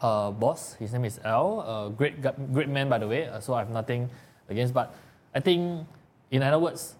[0.02, 2.22] uh, boss, his name is Al, uh, great,
[2.54, 3.28] great man by the way.
[3.28, 4.10] Uh, so I have nothing
[4.50, 4.74] against.
[4.74, 4.94] But
[5.34, 5.88] I think,
[6.32, 6.96] in other words,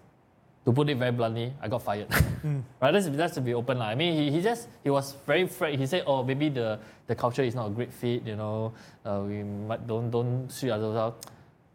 [0.64, 2.08] to put it very bluntly, I got fired.
[2.80, 2.92] right?
[2.92, 3.78] Let's, let's to be open.
[3.78, 3.86] lah.
[3.86, 5.78] I mean, he, he just, he was very afraid.
[5.78, 8.72] He said, oh, maybe the, the culture is not a great fit, you know,
[9.04, 11.26] uh, we might, don't, don't suit ourselves out.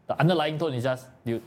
[0.08, 1.42] The underlying tone is just, dude,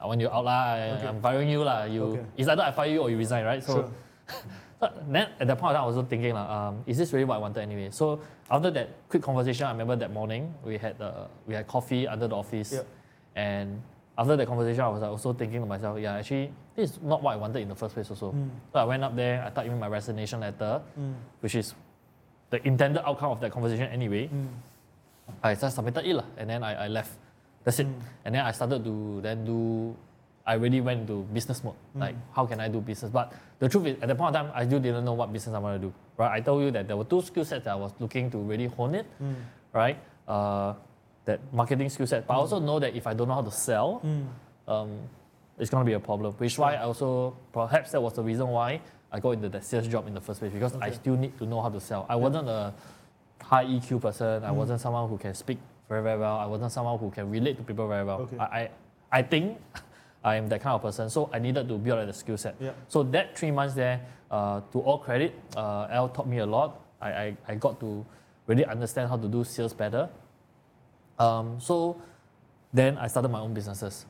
[0.00, 1.06] I want you out lah, Okay.
[1.06, 1.84] I'm firing you lah.
[1.84, 2.24] You, Okay.
[2.36, 3.62] It's either I fire you or you resign, right?
[3.62, 4.36] So, Sure.
[4.80, 7.24] so then at that point time, I was also thinking, like, um, is this really
[7.24, 7.88] what I wanted anyway?
[7.90, 12.06] So after that quick conversation, I remember that morning we had uh, we had coffee
[12.06, 12.86] under the office, Yep.
[13.36, 13.82] and
[14.16, 17.22] after that conversation, I was like, also thinking to myself, yeah, actually, this is not
[17.22, 18.10] what I wanted in the first place.
[18.10, 18.50] Also, Mm.
[18.72, 21.14] so I went up there, I typed in my resignation letter, Mm.
[21.40, 21.74] which is
[22.50, 24.26] the intended outcome of that conversation anyway.
[24.28, 24.48] Mm.
[25.42, 27.12] I just submitted it and then I, I left.
[27.62, 27.86] That's it.
[27.86, 28.00] Mm.
[28.24, 29.94] And then I started to then do.
[30.48, 31.74] I really went into business mode.
[31.94, 32.00] Mm.
[32.00, 33.10] Like, how can I do business?
[33.12, 35.54] But the truth is, at that point of time, I still didn't know what business
[35.54, 35.92] I want to do.
[36.16, 36.32] Right?
[36.32, 38.66] I told you that there were two skill sets that I was looking to really
[38.66, 39.06] hone it.
[39.22, 39.34] Mm.
[39.74, 39.98] Right?
[40.26, 40.72] Uh,
[41.26, 42.26] that marketing skill set.
[42.26, 44.26] But I also know that if I don't know how to sell, Mm.
[44.72, 44.90] um,
[45.58, 46.32] it's going to be a problem.
[46.38, 48.80] Which why I also perhaps that was the reason why
[49.12, 51.44] I got into that sales job in the first place because I still need to
[51.46, 52.06] know how to sell.
[52.08, 52.72] I wasn't a
[53.42, 54.44] high EQ person.
[54.44, 54.54] I Mm.
[54.54, 55.58] wasn't someone who can speak
[55.88, 56.36] very very well.
[56.38, 58.20] I wasn't someone who can relate to people very well.
[58.22, 58.38] Okay.
[58.38, 58.70] I, I
[59.18, 59.58] I think
[60.24, 61.08] I am that kind of person.
[61.10, 62.56] So I needed to build up the skill set.
[62.60, 62.72] Yeah.
[62.88, 64.00] So that three months there,
[64.30, 66.80] uh, to all credit, uh, Al taught me a lot.
[67.00, 68.04] I, I, I got to
[68.46, 70.08] really understand how to do sales better.
[71.18, 72.00] Um, so
[72.72, 74.06] then I started my own businesses.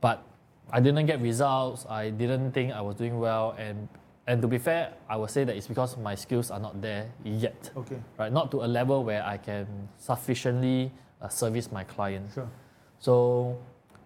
[0.00, 0.22] But
[0.70, 1.84] I didn't get results.
[1.88, 3.54] I didn't think I was doing well.
[3.58, 3.88] And,
[4.26, 7.10] and to be fair, I would say that it's because my skills are not there
[7.24, 7.70] yet.
[7.76, 7.98] Okay.
[8.18, 8.32] Right?
[8.32, 9.66] Not to a level where I can
[9.98, 12.30] sufficiently uh, service my client.
[12.32, 12.48] Sure.
[13.00, 13.58] So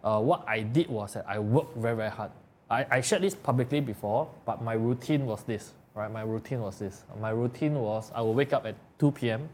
[0.05, 2.31] uh, what I did was that I worked very, very hard.
[2.71, 6.11] I, I shared this publicly before, but my routine was this, right?
[6.12, 7.05] My routine was this.
[7.21, 9.49] My routine was I will wake up at 2 p.m.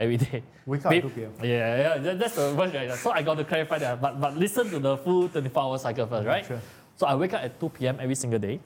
[0.00, 0.42] every day.
[0.66, 1.32] Wake up at 2 p.m.
[1.42, 2.74] Yeah, yeah, that- that's the first.
[2.74, 2.92] right?
[2.94, 4.00] So I got to clarify that.
[4.00, 6.44] But, but listen to the full 24 hour cycle first, right?
[6.44, 6.60] Sure.
[6.96, 7.96] So I wake up at 2 p.m.
[8.00, 8.60] every single day,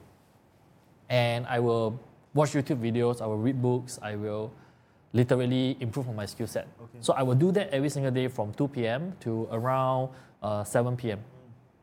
[1.09, 1.99] and I will
[2.33, 3.21] watch YouTube videos.
[3.21, 3.99] I will read books.
[4.01, 4.51] I will
[5.13, 6.67] literally improve on my skill set.
[6.81, 6.99] Okay.
[7.01, 9.13] So I will do that every single day from 2 p.m.
[9.21, 10.09] to around
[10.41, 11.19] uh, 7 p.m.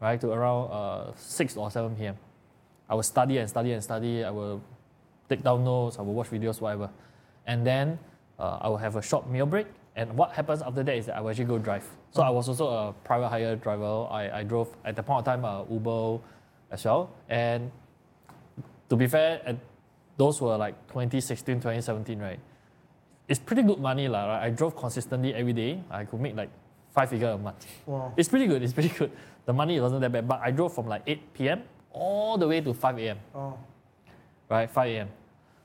[0.01, 2.17] Right to around uh, 6 or 7 p.m.
[2.89, 4.25] I will study and study and study.
[4.25, 4.63] I will
[5.29, 5.99] take down notes.
[5.99, 6.91] I will watch videos, whatever,
[7.47, 7.99] and then
[8.39, 9.67] uh, I will have a short meal break.
[9.97, 11.89] And what happens after that is that I will actually go drive.
[12.11, 14.07] So I was also a private hire driver.
[14.11, 16.19] I, I drove at the point of time uh, Uber
[16.71, 17.11] as well.
[17.29, 17.71] And
[18.89, 19.57] to be fair,
[20.17, 22.41] those were like 2016, 2017, right?
[23.29, 24.27] It's pretty good money, lah.
[24.27, 24.43] Right?
[24.47, 25.81] I drove consistently every day.
[25.91, 26.51] I could make like
[26.93, 27.67] five figure a month.
[27.87, 28.13] Wow.
[28.17, 28.63] It's pretty good.
[28.63, 29.11] It's pretty good.
[29.47, 31.63] The money wasn't that bad, but I drove from like 8 p.m.
[31.93, 33.19] all the way to 5 a.m.
[33.35, 33.57] Oh.
[34.49, 34.69] right?
[34.71, 35.09] 5 a.m.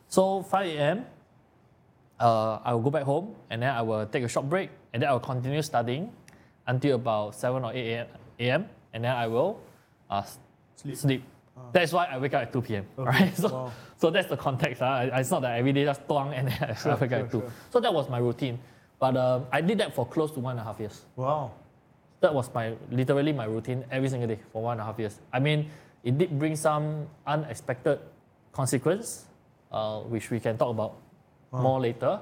[0.07, 1.05] So 5 a.m.
[2.19, 5.01] Uh, I will go back home and then I will take a short break and
[5.01, 6.11] then I will continue studying
[6.67, 8.07] until about 7 or 8
[8.39, 8.67] a.m.
[8.93, 9.61] and then I will
[10.09, 10.23] uh,
[10.75, 10.95] Sleep.
[10.97, 11.23] sleep.
[11.71, 12.85] That's why I wake up at 2 p.m.
[12.97, 13.09] Okay.
[13.09, 13.35] Right?
[13.43, 13.71] So, Wow.
[13.97, 14.81] so that's the context.
[14.81, 15.09] Uh.
[15.13, 17.31] It's not that every day just tuang and then I Sure, wake up sure, at
[17.31, 17.39] 2.
[17.41, 17.51] sure.
[17.69, 18.59] So that was my routine.
[18.99, 21.05] But um, I did that for close to one and a half years.
[21.15, 21.51] Wow.
[22.21, 25.19] That was my literally my routine every single day for one and a half years.
[25.31, 25.69] I mean,
[26.03, 27.99] it did bring some unexpected
[28.51, 29.25] consequence,
[29.71, 30.95] uh, which we can talk about
[31.51, 32.19] more later.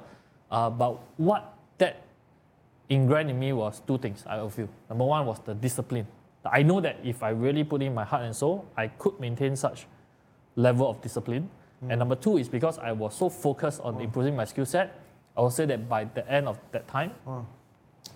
[0.51, 2.01] Uh, but what that
[2.89, 4.23] ingrained in me was two things.
[4.27, 6.05] I feel number one was the discipline.
[6.51, 9.55] I know that if I really put in my heart and soul, I could maintain
[9.55, 9.87] such
[10.55, 11.49] level of discipline.
[11.81, 11.99] And hmm.
[11.99, 14.01] number two is because I was so focused on hmm.
[14.01, 14.99] improving my skill set.
[15.35, 17.45] I would say that by the end of that time, Oh.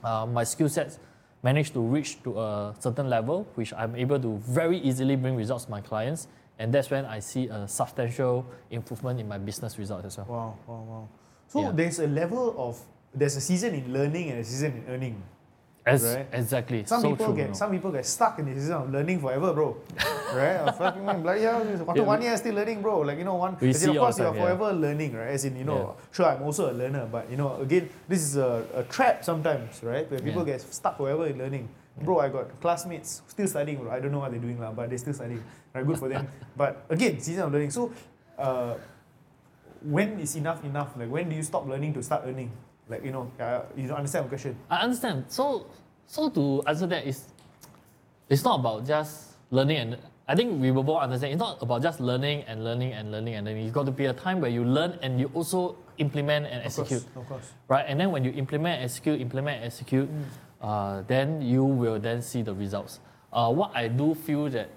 [0.03, 0.97] uh, my skill sets
[1.43, 5.65] managed to reach to a certain level, which I'm able to very easily bring results
[5.65, 6.27] to my clients.
[6.59, 10.27] And that's when I see a substantial improvement in my business results as well.
[10.29, 11.07] Wow, wow, wow.
[11.47, 11.71] So Yeah.
[11.71, 12.79] there's a level of
[13.13, 15.23] there's a season in learning and a season in earning.
[15.83, 16.27] As, Right.
[16.31, 16.85] Exactly.
[16.85, 19.51] Some so people true, get some people get stuck in the system of learning forever,
[19.51, 19.77] bro.
[20.33, 20.75] right?
[20.77, 22.99] Fucking bloody hell, after Yeah, one year still learning, bro.
[22.99, 24.41] Like you know, one as in, of course you're time, yeah.
[24.45, 25.33] forever learning, right?
[25.33, 26.05] As in, you know, Yeah.
[26.13, 29.81] sure I'm also a learner, but you know, again, this is a, a trap sometimes,
[29.81, 30.05] right?
[30.09, 31.67] Where people get stuck forever in learning.
[31.97, 33.89] Bro, I got classmates still studying, bro.
[33.91, 35.43] I don't know what they're doing, lah, but they're still studying.
[35.73, 36.27] Right, good for them.
[36.55, 37.71] but again, season of learning.
[37.71, 37.91] So
[38.37, 38.75] uh,
[39.81, 40.93] when is enough enough?
[40.95, 42.51] Like when do you stop learning to start earning?
[42.91, 44.55] Like, you know, uh, you don't understand my question.
[44.69, 45.25] I understand.
[45.29, 45.65] So,
[46.05, 47.23] so to answer that is,
[48.27, 51.33] it's not about just learning and I think we will both understand.
[51.33, 53.63] It's not about just learning and learning and learning and learning.
[53.65, 56.75] It's got to be a time where you learn and you also implement and Of
[56.75, 57.51] course, execute, of course.
[57.67, 57.85] right?
[57.87, 60.09] And then when you implement, execute, implement, execute,
[60.61, 62.99] uh, then you will then see the results.
[63.33, 64.69] Uh, what I do feel that,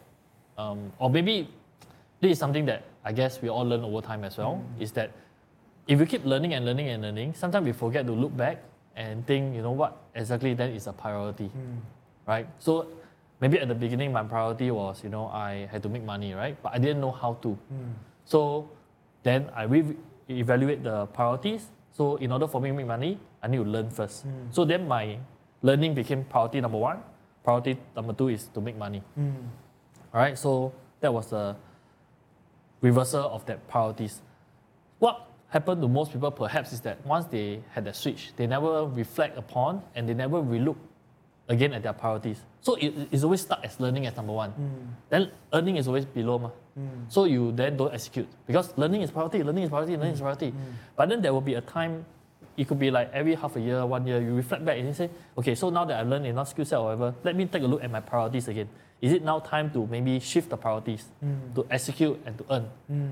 [0.57, 1.49] um, or maybe
[2.21, 5.11] this is something that I guess we all learn over time as well, is that
[5.87, 8.63] if you keep learning and learning and learning, sometimes we forget to look back
[8.97, 11.79] and think, you know what exactly then is a priority, hmm.
[12.27, 12.47] right?
[12.59, 12.89] So
[13.41, 16.57] maybe at the beginning my priority was, you know, I had to make money, right?
[16.63, 17.51] But I didn't know how to.
[17.51, 17.93] Hmm.
[18.25, 18.71] So
[19.23, 19.97] then I re-
[20.29, 21.69] evaluate the priorities.
[21.93, 24.23] So in order for me to make money, I need to learn first.
[24.23, 24.49] Hmm.
[24.51, 25.19] So then my
[25.63, 27.01] learning became priority number one.
[27.43, 29.03] Priority number two is to make money.
[30.15, 31.57] All right, so that was the
[32.81, 34.23] reversal of that priorities.
[34.99, 38.87] What happened to most people perhaps is that once they had that switch, they never
[38.87, 40.77] reflect upon and they never relook
[41.49, 42.41] again at their priorities.
[42.61, 44.51] So it, it's always stuck as learning as number one.
[44.51, 44.87] Mm.
[45.11, 46.39] Then earning is always below.
[46.39, 46.51] Ma.
[46.79, 47.07] Mm.
[47.09, 50.23] So you then don't execute because learning is priority, learning is priority, learning is mm.
[50.23, 50.53] priority.
[50.97, 52.05] But then there will be a time,
[52.57, 54.95] it could be like every half a year, one year, you reflect back and you
[54.95, 57.63] say, okay, so now that I've learned enough skill set or whatever, let me take
[57.63, 58.69] a look at my priorities again.
[59.01, 61.05] Is it now time to maybe shift the priorities
[61.55, 62.67] to execute and to earn?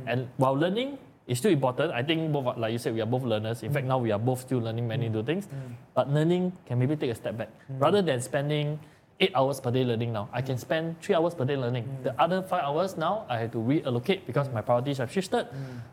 [0.07, 3.23] And while learning is still important, I think both, like you said, we are both
[3.23, 3.63] learners.
[3.63, 5.27] In fact, now we are both still learning many new mm.
[5.27, 5.47] things.
[5.47, 5.75] Mm.
[5.95, 7.49] But learning can maybe take a step back.
[7.71, 7.81] Mm.
[7.81, 8.79] Rather than spending
[9.21, 11.87] eight hours per day learning now, I can spend three hours per day learning.
[12.03, 15.47] The other five hours now, I have to reallocate because my priorities have shifted.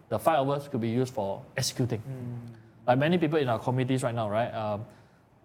[0.10, 2.02] The five hours could be used for executing.
[2.88, 4.50] Like many people in our communities right now, right?
[4.50, 4.86] Um,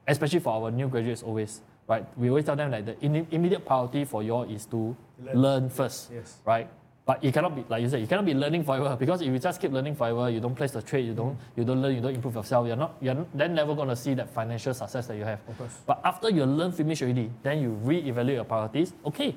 [0.06, 2.06] especially for our new graduates, always, right?
[2.16, 5.36] We always tell them like the immediate priority for you all is to Learn.
[5.36, 6.38] learn first, Yes.
[6.46, 6.68] right?
[7.06, 9.38] But you cannot be like you said, you cannot be learning forever because if you
[9.38, 12.00] just keep learning forever, you don't place the trade, you don't you don't learn, you
[12.00, 12.66] don't improve yourself.
[12.66, 15.40] You're not you're then never gonna see that financial success that you have.
[15.86, 18.94] But after you learn finish already, then you reevaluate your priorities.
[19.04, 19.36] Okay,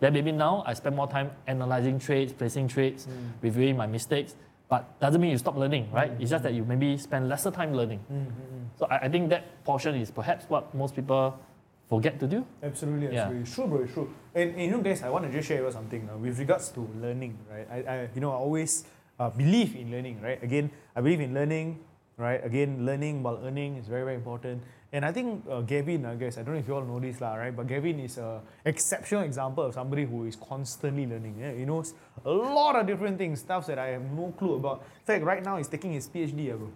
[0.00, 3.32] then maybe now I spend more time analyzing trades, placing trades, mm.
[3.40, 4.36] reviewing my mistakes.
[4.68, 6.10] But doesn't mean you stop learning, right?
[6.10, 6.20] Mm.
[6.20, 8.00] It's just that you maybe spend lesser time learning.
[8.12, 8.26] Mm,
[8.78, 11.38] so I, I think that portion is perhaps what most people
[11.88, 12.44] forget to do.
[12.62, 13.42] Absolutely, absolutely.
[13.42, 13.82] It's true, bro.
[13.82, 14.10] It's true.
[14.34, 16.38] And, and you know, guys, I want to just share with you something uh, with
[16.38, 17.66] regards to learning, right?
[17.70, 18.84] I, I you know, I always
[19.18, 20.42] uh, believe in learning, right?
[20.42, 21.78] Again, I believe in learning,
[22.16, 22.44] right?
[22.44, 24.62] Again, learning while earning is very, very important.
[24.92, 27.20] And I think uh, Gavin, I guess, I don't know if you all know this,
[27.20, 27.54] lah, right?
[27.54, 31.36] But Gavin is a exceptional example of somebody who is constantly learning.
[31.38, 31.52] Yeah?
[31.52, 31.94] He knows
[32.24, 34.82] a lot of different things, stuff that I have no clue about.
[35.00, 36.70] In fact, right now he's taking his PhD, yeah, bro.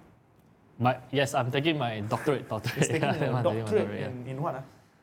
[0.79, 2.49] My, yes, I'm taking my doctorate.
[2.49, 2.77] doctorate.
[2.77, 4.09] He's taking Yeah, a my doctorate yeah.
[4.09, 4.55] in, in what?
[4.57, 4.62] ah?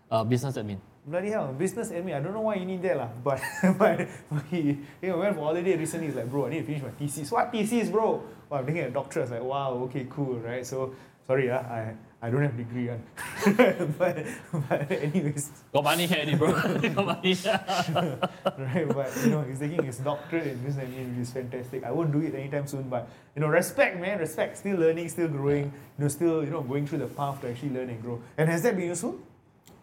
[0.09, 0.79] Uh, business admin.
[1.05, 2.15] Bloody hell, business admin.
[2.15, 3.09] I don't know why you need that lah.
[3.23, 3.39] But
[3.79, 4.07] but
[4.49, 6.07] he, he went for holiday recently.
[6.07, 7.31] He's like, bro, I need to finish my thesis.
[7.31, 8.23] What thesis, bro?
[8.49, 9.23] Well, I'm taking a doctorate.
[9.23, 10.65] It's like, wow, okay, cool, right?
[10.65, 10.95] So
[11.27, 12.99] sorry, ah, I I don't have degree, ah.
[13.99, 14.15] but
[14.67, 16.51] but anyways, Got money already, bro.
[16.95, 17.35] Got money.
[18.57, 18.87] right?
[18.87, 21.83] But you know, he's taking his doctorate in business admin, which is fantastic.
[21.83, 24.57] I won't do it anytime soon, but you know, respect, man, respect.
[24.57, 25.71] Still learning, still growing.
[25.71, 28.19] You know, still you know going through the path to actually learn and grow.
[28.37, 29.19] And has that been useful?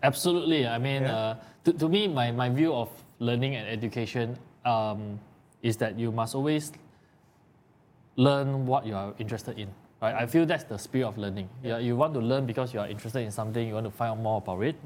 [0.05, 0.67] Absolutely.
[0.67, 1.17] I mean, Yeah.
[1.17, 2.89] uh, to, to me, my, my view of
[3.19, 5.19] learning and education, um,
[5.63, 6.73] is that you must always
[8.17, 9.69] learn what you are interested in.
[10.03, 10.15] Right?
[10.15, 11.49] I feel that's the spirit of learning.
[11.63, 11.79] Yeah.
[11.79, 14.19] You want to learn because you are interested in something, you want to find out
[14.19, 14.77] more about it,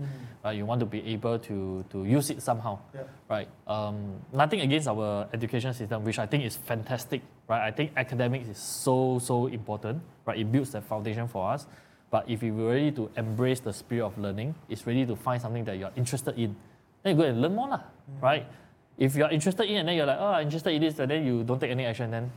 [0.45, 0.57] right?
[0.57, 2.79] You want to be able to, to use it somehow.
[2.95, 3.03] Yeah.
[3.29, 3.49] Right.
[3.67, 7.23] Um, nothing against our education system, which I think is fantastic.
[7.49, 7.67] Right.
[7.67, 10.03] I think academics is so so important.
[10.25, 10.39] Right.
[10.39, 11.67] It builds the foundation for us.
[12.11, 15.65] But if you're ready to embrace the spirit of learning, it's ready to find something
[15.65, 16.57] that you're interested in,
[17.03, 18.23] then you go and learn more, lah, mm.
[18.23, 18.47] right?
[18.97, 21.25] If you're interested in and then you're like, oh, I'm interested in this, and then
[21.25, 22.33] you don't take any action, then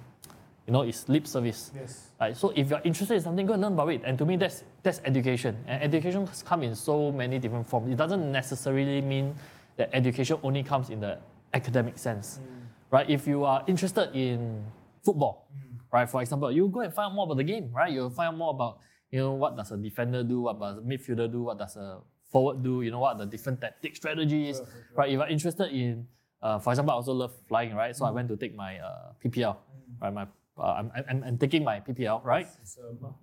[0.68, 1.72] you know it's lip service.
[1.74, 2.12] Yes.
[2.20, 2.36] Right?
[2.38, 4.02] So if you're interested in something, go and learn about it.
[4.04, 5.58] And to me, that's that's education.
[5.66, 7.92] And education come in so many different forms.
[7.92, 9.34] It doesn't necessarily mean
[9.78, 11.18] that education only comes in the
[11.54, 12.68] academic sense, mm.
[12.92, 13.10] right?
[13.10, 14.64] If you are interested in
[15.02, 15.80] football, mm.
[15.92, 16.08] right?
[16.10, 17.92] For example, you go and find out more about the game, right?
[17.92, 18.80] You'll find out more about
[19.12, 22.00] you know what does a defender do, what does a midfielder do, what does a
[22.32, 24.62] forward do, you know what are the different tactic strategies,
[24.96, 25.10] right?
[25.10, 26.08] If you're interested in,
[26.42, 27.96] uh, for example, I also love flying, right?
[27.96, 29.58] So I went to take my uh, PPL,
[30.02, 30.14] right?
[30.14, 32.48] My uh, I'm, I'm, I'm taking my PPL, right?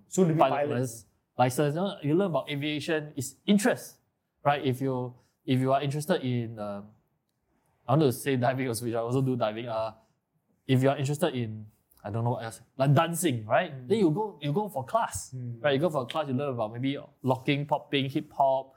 [0.07, 1.05] Soon to be pilot pilots.
[1.37, 1.75] license.
[1.75, 3.13] You, know, you learn about aviation.
[3.15, 3.95] It's interest,
[4.43, 4.63] right?
[4.63, 5.13] If you
[5.45, 6.85] if you are interested in, um,
[7.87, 9.67] I want to say diving also, which I also do diving.
[9.67, 9.93] Uh,
[10.67, 11.65] if you are interested in,
[12.03, 13.73] I don't know what else, like dancing, right?
[13.73, 13.87] Mm.
[13.87, 15.61] Then you go you go for class, mm.
[15.61, 15.73] right?
[15.73, 16.27] You go for a class.
[16.27, 18.73] You learn about maybe locking, popping, hip hop,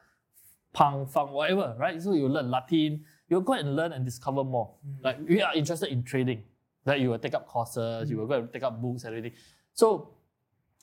[0.73, 2.01] punk, funk, whatever, right?
[2.03, 3.05] So you learn Latin.
[3.29, 4.75] You go and learn and discover more.
[4.87, 5.05] Mm.
[5.05, 6.43] Like we are interested in trading,
[6.85, 9.39] that you will take up courses, you will go and take up books and everything.
[9.73, 10.15] So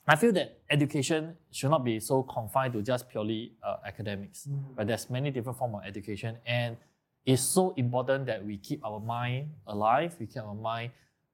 [0.08, 4.48] I feel that education should not be so confined to just purely uh, academics.
[4.74, 6.76] But there's many different forms of education, and
[7.24, 10.90] it's so important that we keep our mind alive, we keep our mind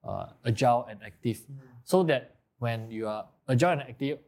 [0.07, 1.59] uh, agile and active, hmm.
[1.85, 4.19] so that when you are agile and active,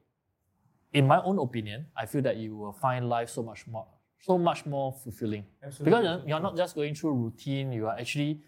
[0.93, 3.87] in my own opinion, I feel that you will find life so much more,
[4.21, 5.45] so much more fulfilling.
[5.63, 5.85] Absolutely.
[5.85, 8.43] Because you're- you're not just going through routine, you are actually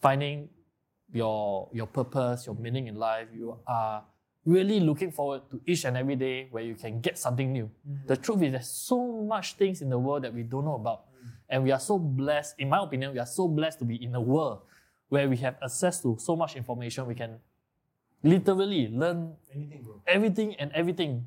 [0.00, 0.48] finding
[1.12, 3.28] your your purpose, your meaning in life.
[3.34, 4.04] You are
[4.44, 7.68] really looking forward to each and every day where you can get something new.
[7.84, 8.06] Hmm.
[8.06, 11.06] The truth is there's so much things in the world that we don't know about.
[11.20, 11.28] Hmm.
[11.48, 14.14] And we are so blessed, in my opinion, we are so blessed to be in
[14.14, 14.62] a world
[15.10, 17.06] where we have access to so much information.
[17.06, 17.38] We can
[18.22, 20.00] literally learn Anything, bro.
[20.06, 21.26] everything and everything.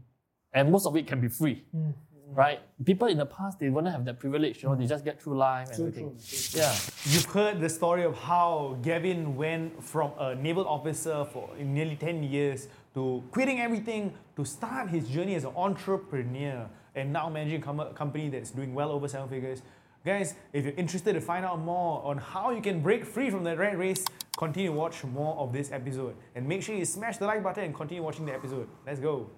[0.53, 1.63] And most of it can be free.
[1.75, 1.93] Mm.
[2.33, 2.61] Right?
[2.83, 5.37] People in the past they wouldn't have that privilege, you know, they just get through
[5.37, 6.17] life and So everything.
[6.17, 6.61] true.
[6.61, 6.73] Yeah.
[7.05, 12.23] You've heard the story of how Gavin went from a naval officer for nearly 10
[12.23, 17.63] years to quitting everything to start his journey as an entrepreneur and now managing a
[17.65, 19.61] com- company that's doing well over seven figures.
[20.05, 23.43] Guys, if you're interested to find out more on how you can break free from
[23.45, 24.03] the rat race,
[24.37, 26.13] continue to watch more of this episode.
[26.35, 28.67] And make sure you smash the like button and continue watching the episode.
[28.85, 29.29] Let's go.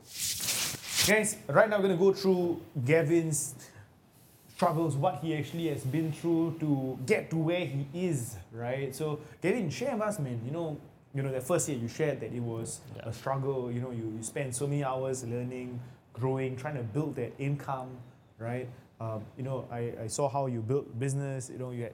[1.08, 3.54] Guys, right now we're going to go through Gavin's
[4.56, 8.95] struggles, what he actually has been through to get to where he is, right?
[8.95, 10.41] So, Gavin, share with us, man.
[10.45, 10.78] You know,
[11.13, 13.04] you know, that first year you shared that it was Yeah.
[13.10, 13.71] a struggle.
[13.71, 15.80] You know, you, you spent so many hours learning,
[16.13, 17.89] growing, trying to build that income,
[18.39, 18.67] right?
[18.99, 21.49] Um, you know, I, I saw how you built business.
[21.49, 21.93] You know, you had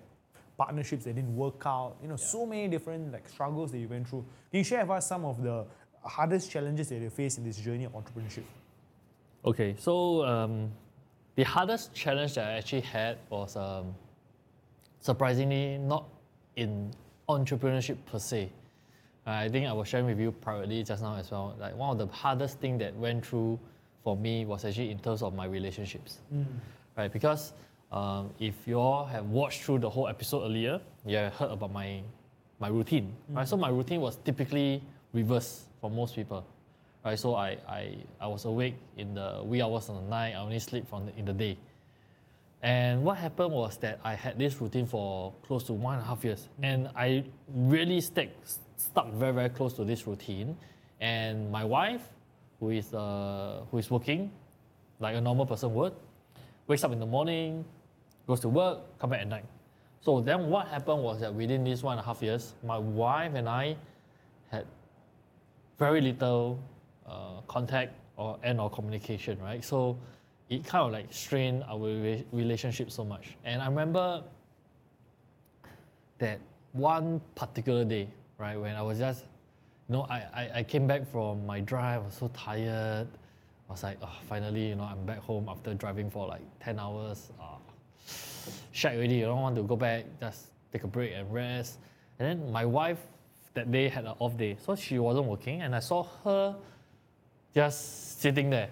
[0.57, 1.95] partnerships that didn't work out.
[2.01, 4.25] You know, so many different like struggles that you went through.
[4.51, 5.65] Can you share with us some of the
[6.03, 8.43] hardest challenges that you faced in this journey of entrepreneurship?
[9.43, 10.71] Okay, so um,
[11.35, 13.95] the hardest challenge that I actually had was um,
[14.99, 16.05] surprisingly not
[16.55, 16.91] in
[17.27, 18.51] entrepreneurship per se.
[19.25, 21.55] I think I was sharing with you privately just now as well.
[21.59, 23.59] Like one of the hardest thing that went through
[24.03, 26.17] for me was actually in terms of my relationships,
[26.97, 27.11] right?
[27.11, 27.53] Because
[27.91, 31.71] um, if you all have watched through the whole episode earlier, you have heard about
[31.71, 32.01] my
[32.59, 33.47] my routine, right?
[33.47, 36.45] So my routine was typically reverse for most people,
[37.03, 37.17] right?
[37.17, 40.35] So I, I, I was awake in the wee hours of the night.
[40.35, 41.57] I only sleep from the, in the day.
[42.61, 46.05] And what happened was that I had this routine for close to one and a
[46.05, 48.27] half years, and I really stuck
[48.77, 50.55] stuck very very close to this routine.
[50.99, 52.07] And my wife,
[52.59, 54.31] who is uh, who is working,
[54.99, 55.93] like a normal person would,
[56.71, 57.65] wakes up in the morning,
[58.27, 59.45] goes to work, come back at night.
[59.99, 63.33] So then what happened was that within these one and a half years, my wife
[63.35, 63.75] and I
[64.49, 64.65] had
[65.77, 66.57] very little
[67.05, 69.63] uh, contact or and or communication, right?
[69.63, 69.97] So
[70.49, 73.35] it kind of like strained our rela- relationship so much.
[73.43, 74.23] And I remember
[76.19, 76.39] that
[76.71, 79.25] one particular day, right, when I was just,
[79.89, 83.07] you know, I, I, I came back from my drive, I was so tired.
[83.71, 86.77] I was like, oh, finally, you know, I'm back home after driving for like 10
[86.77, 87.31] hours.
[87.39, 87.55] Uh,
[88.73, 91.79] shag already, you don't want to go back, just take a break and rest.
[92.19, 92.97] And then my wife
[93.53, 96.57] that day had an off day, so she wasn't working, and I saw her
[97.55, 98.71] just sitting there,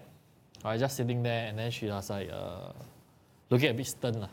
[0.65, 2.73] right, just sitting there, and then she was like uh,
[3.49, 4.27] looking a bit stern,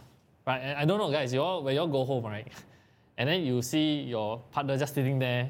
[0.49, 0.59] right?
[0.59, 2.49] And I don't know, guys, you all when you all go home, right,
[3.19, 5.49] and then you see your partner just sitting there,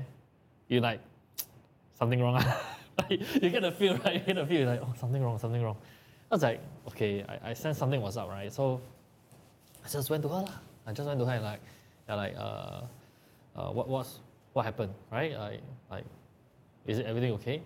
[0.68, 1.00] you're like,
[1.98, 2.44] something wrong.
[3.10, 4.14] you get the feel, right?
[4.14, 5.76] You get the feel, like, oh, something wrong, something wrong.
[6.30, 8.52] I was like, okay, I, I something was up, right?
[8.52, 8.80] So
[9.84, 10.42] I just went to her.
[10.42, 10.54] lah.
[10.86, 11.60] I just went to her and like,
[12.08, 12.80] yeah, like, uh,
[13.56, 14.20] uh, what was,
[14.52, 15.32] what happened, right?
[15.38, 16.04] Like, like,
[16.86, 17.62] is it everything okay?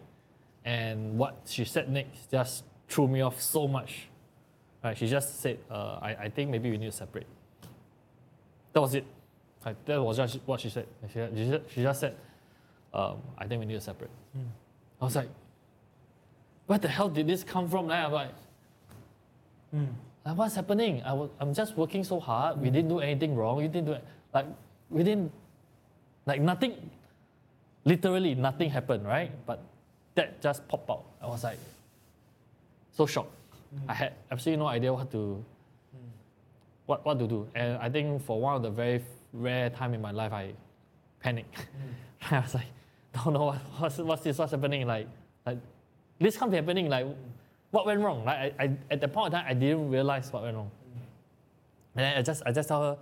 [0.65, 4.09] And what she said next just threw me off so much.
[4.85, 4.97] Right?
[4.97, 7.27] She just said, uh, I, I think maybe we need to separate.
[8.73, 9.05] That was it.
[9.65, 10.87] Like, that was just what she said.
[11.13, 12.17] She, she, just- she just said,
[12.93, 14.11] um, I think we need to separate.
[15.01, 15.29] I was like,
[16.67, 17.89] where the hell did this come from?
[17.89, 18.31] Then I'm like,
[19.71, 19.87] hmm.
[20.25, 21.03] like, what's happening?
[21.05, 22.61] I was, I'm just working so hard.
[22.61, 23.61] We didn't do anything wrong.
[23.61, 24.05] You didn't do it.
[24.33, 24.47] Like,
[24.91, 25.33] we didn't,
[26.27, 26.91] like, nothing,
[27.85, 29.33] literally nothing happened, right?
[29.47, 29.63] But
[30.15, 31.05] that just popped out.
[31.23, 31.59] I was like,
[32.93, 33.33] so shocked.
[33.71, 33.91] Hmm.
[33.91, 36.09] I had absolutely no idea what to, hmm.
[36.87, 37.49] what, what to do.
[37.55, 40.53] And I think for one of the very rare time in my life, I
[41.21, 41.67] panicked.
[42.31, 42.67] I was like,
[43.13, 44.87] don't know what, what's, what's this, what's happening?
[44.87, 45.09] Like,
[45.47, 45.59] like,
[46.19, 46.89] this can't be happening.
[46.89, 47.07] Like,
[47.71, 48.25] what went wrong?
[48.25, 50.71] Like, I, I, at the point of time, I didn't realize what went wrong.
[51.97, 52.99] And then I just, I just tell her,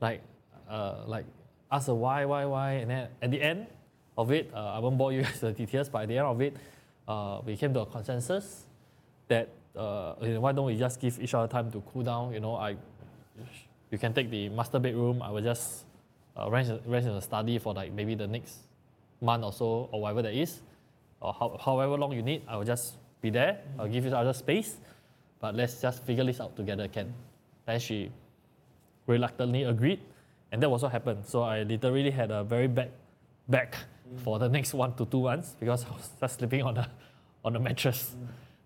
[0.00, 0.22] like,
[0.68, 1.24] uh, like,
[1.70, 2.72] ask her why, why, why.
[2.72, 3.66] And then at the end
[4.16, 6.40] of it, uh, I won't bore you with the details, but at the end of
[6.40, 6.56] it,
[7.08, 8.64] uh, we came to a consensus
[9.28, 12.32] that uh, you know, why don't we just give each other time to cool down?
[12.32, 12.76] You know, I,
[13.90, 15.22] you can take the master bedroom.
[15.22, 15.84] I will just
[16.36, 18.58] uh, rent, rent in the study for like maybe the next
[19.20, 20.60] month or so, or whatever that is,
[21.20, 22.42] or how, however long you need.
[22.48, 23.60] I will just be there.
[23.78, 24.76] I'll give you other space,
[25.40, 26.88] but let's just figure this out together.
[26.88, 27.12] Can?
[27.66, 28.10] Then she
[29.06, 30.00] reluctantly agreed,
[30.52, 31.26] and that was what happened.
[31.26, 32.90] So I literally had a very bad
[33.48, 33.76] back
[34.18, 36.90] for the next one to two months because I was just sleeping on a
[37.44, 38.14] on a mattress,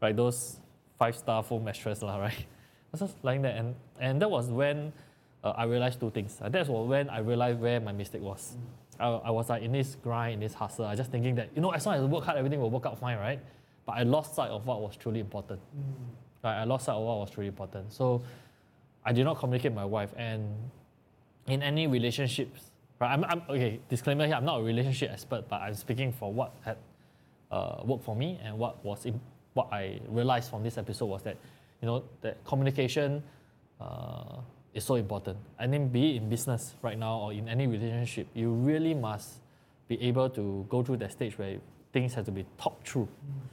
[0.01, 0.15] right?
[0.15, 0.59] Those
[0.99, 2.33] five star foam mattress, lah, right?
[2.39, 4.93] I was just lying there, and and that was when
[5.43, 6.39] uh, I realized two things.
[6.41, 8.57] Uh, that was when I realized where my mistake was.
[8.99, 11.63] I, I was like in this grind, in this hustle, I just thinking that you
[11.63, 13.41] know as long as I work hard, everything will work out fine, right?
[13.87, 15.61] But I lost sight of what was truly important.
[16.43, 16.61] Right?
[16.61, 17.93] I lost sight of what was truly important.
[17.93, 18.23] So
[19.05, 20.49] I did not communicate with my wife, and
[21.47, 22.71] in any relationships,
[23.01, 23.13] right?
[23.13, 23.81] I'm, I'm okay.
[23.89, 26.77] Disclaimer here: I'm not a relationship expert, but I'm speaking for what had
[27.51, 29.21] uh, worked for me and what was in,
[29.55, 31.37] what I realized from this episode was that
[31.81, 33.23] you know that communication
[33.81, 34.39] uh,
[34.75, 35.39] is so important.
[35.59, 39.35] I mean, be it in business right now or in any relationship, you really must
[39.89, 41.59] be able to go through that stage where
[41.93, 43.49] things have to be talked through mm.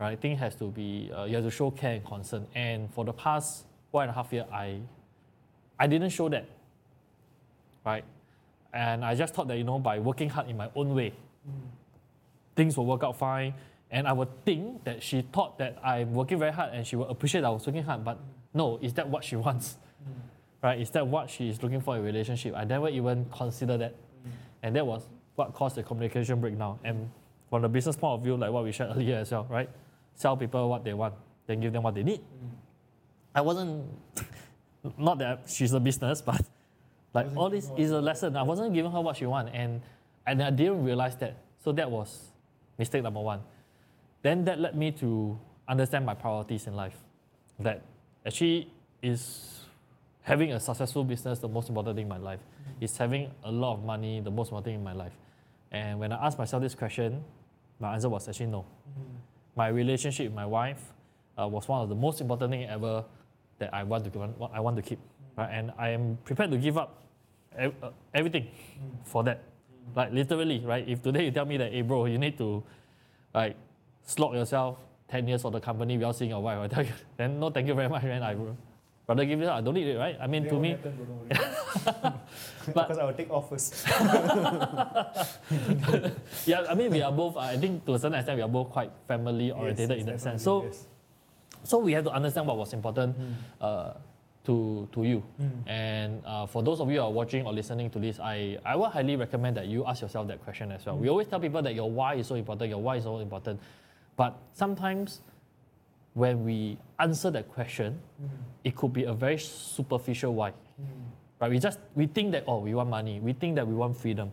[0.00, 0.20] right?
[0.20, 2.46] Things has to be uh, you have to show care and concern.
[2.54, 4.80] And for the past one and a half year, I
[5.78, 6.48] I didn't show that,
[7.86, 8.04] right?
[8.72, 11.14] And I just thought that you know by working hard in my own way,
[11.48, 11.52] mm.
[12.56, 13.54] things will work out fine.
[13.90, 17.08] And I would think that she thought that I'm working very hard and she will
[17.08, 18.04] appreciate that I was working hard.
[18.04, 18.18] But
[18.52, 19.76] no, is that what she wants?
[20.02, 20.20] Mm.
[20.62, 20.80] Right?
[20.80, 22.54] Is that what she is looking for in a relationship?
[22.56, 23.94] I never even considered that.
[24.62, 25.06] And that was
[25.36, 26.78] what caused the communication breakdown.
[26.82, 27.10] And
[27.48, 29.70] from the business point of view, like what we shared earlier as well, right?
[30.14, 31.14] Sell people what they want,
[31.46, 32.20] then give them what they need.
[33.34, 33.84] I wasn't,
[34.98, 36.42] not that she's a business, but
[37.14, 38.36] like all this is a lesson.
[38.36, 39.54] I wasn't giving her what she wanted.
[39.54, 39.80] and
[40.26, 41.36] and I didn't realize that.
[41.64, 42.32] So that was
[42.76, 43.40] mistake number one.
[44.22, 46.96] Then that led me to understand my priorities in life.
[47.58, 47.82] That
[48.26, 48.70] actually
[49.02, 49.57] is
[50.28, 52.40] having a successful business the most important thing in my life.
[52.80, 55.14] Is having a lot of money the most important thing in my life.
[55.72, 57.24] And when I asked myself this question,
[57.80, 58.66] my answer was actually no.
[59.56, 60.92] My relationship with my wife
[61.38, 63.04] uh, was one of the most important thing ever
[63.58, 65.00] that I want to I want to keep,
[65.36, 65.50] right?
[65.50, 67.02] And I am prepared to give up
[67.58, 67.70] uh,
[68.14, 68.48] everything
[69.04, 69.42] for that.
[69.96, 70.86] Like literally, right?
[70.86, 72.62] If today you tell me that, hey bro, you need to
[73.34, 73.56] like
[74.04, 77.40] slog yourself 10 years for the company without seeing your wife, I tell you, then
[77.40, 78.22] no thank you very much, man.
[78.22, 78.36] I
[79.08, 79.56] rather give it up.
[79.56, 80.16] I don't need it, right?
[80.20, 80.72] I mean, to me,
[82.66, 83.86] because I will take off first.
[86.46, 88.68] yeah, I mean, we are both, I think to a certain extent, we are both
[88.70, 90.42] quite family oriented Yes, in that sense.
[90.42, 90.86] So, definitely,
[91.64, 93.16] so we have to understand what was important
[93.60, 93.94] uh,
[94.44, 95.24] to, to you.
[95.40, 95.50] Mm.
[95.66, 98.76] And uh, for those of you who are watching or listening to this, I, I
[98.76, 100.96] would highly recommend that you ask yourself that question as well.
[100.96, 101.00] Mm.
[101.00, 103.58] We always tell people that your why is so important, your why is so important.
[104.16, 105.22] But sometimes
[106.18, 108.28] when we answer that question, Mm.
[108.64, 110.52] it could be a very superficial why.
[111.40, 111.50] Right?
[111.50, 114.30] We just we think that oh we want money, we think that we want freedom,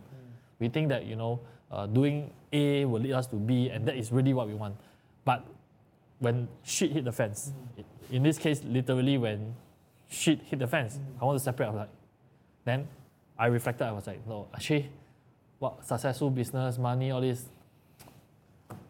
[0.58, 1.38] we think that you know
[1.70, 4.74] uh, doing A will lead us to B, and that is really what we want.
[5.24, 5.46] But
[6.18, 7.52] when shit hit the fence,
[8.10, 9.54] in this case, literally when
[10.08, 11.66] shit hit the fence, I want to separate.
[11.66, 11.94] I was like,
[12.64, 12.88] then
[13.38, 13.84] I reflected.
[13.86, 14.90] I was like, no, actually,
[15.58, 17.46] what successful business, money, all this.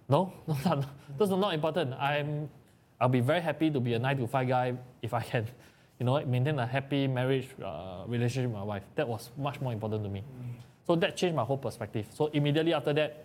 [0.09, 0.84] No, no, no,
[1.18, 1.92] those are not important.
[1.94, 2.49] I'm,
[3.01, 5.47] I'll be very happy to be a nine to five guy if I can
[5.99, 8.82] you know, maintain a happy marriage uh, relationship with my wife.
[8.97, 10.22] That was much more important to me.
[10.86, 12.07] So that changed my whole perspective.
[12.12, 13.24] So immediately after that,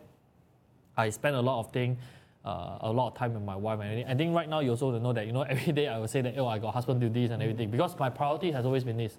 [0.98, 1.98] I spent a lot of thing,
[2.46, 4.10] uh, a lot of time with my wife and.
[4.10, 6.22] I think right now you also know that, you know, every day I will say
[6.22, 9.18] that, oh, I got husband duties and everything because my priority has always been this,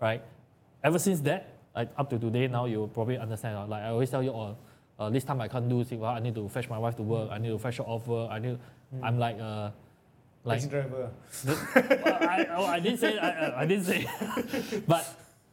[0.00, 0.22] right?
[0.84, 3.56] Ever since that, like up to today, now you probably understand.
[3.56, 4.56] uh, Like I always tell you, oh,
[4.98, 7.02] uh, this time I can't do, see, well, I need to fetch my wife to
[7.02, 7.30] work.
[7.30, 8.30] I need to fetch her off work.
[8.30, 8.58] I need,
[9.02, 9.70] I'm like, uh,
[10.44, 11.10] like Taxi driver.
[11.46, 14.06] well, I, oh, I didn't say I, I- didn't say,
[14.88, 15.06] but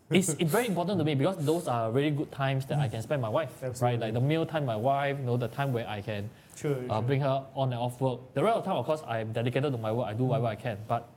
[0.09, 3.01] it's, it's very important to me because those are really good times that I can
[3.03, 3.99] spend my wife, right?
[3.99, 6.75] Like the meal time, my wife, you know, the time where I can Sure.
[6.89, 7.01] uh, sure.
[7.03, 8.19] bring her on and off work.
[8.33, 10.07] The rest of the time, of course, I'm dedicated to my work.
[10.07, 11.07] I do whatever I can, but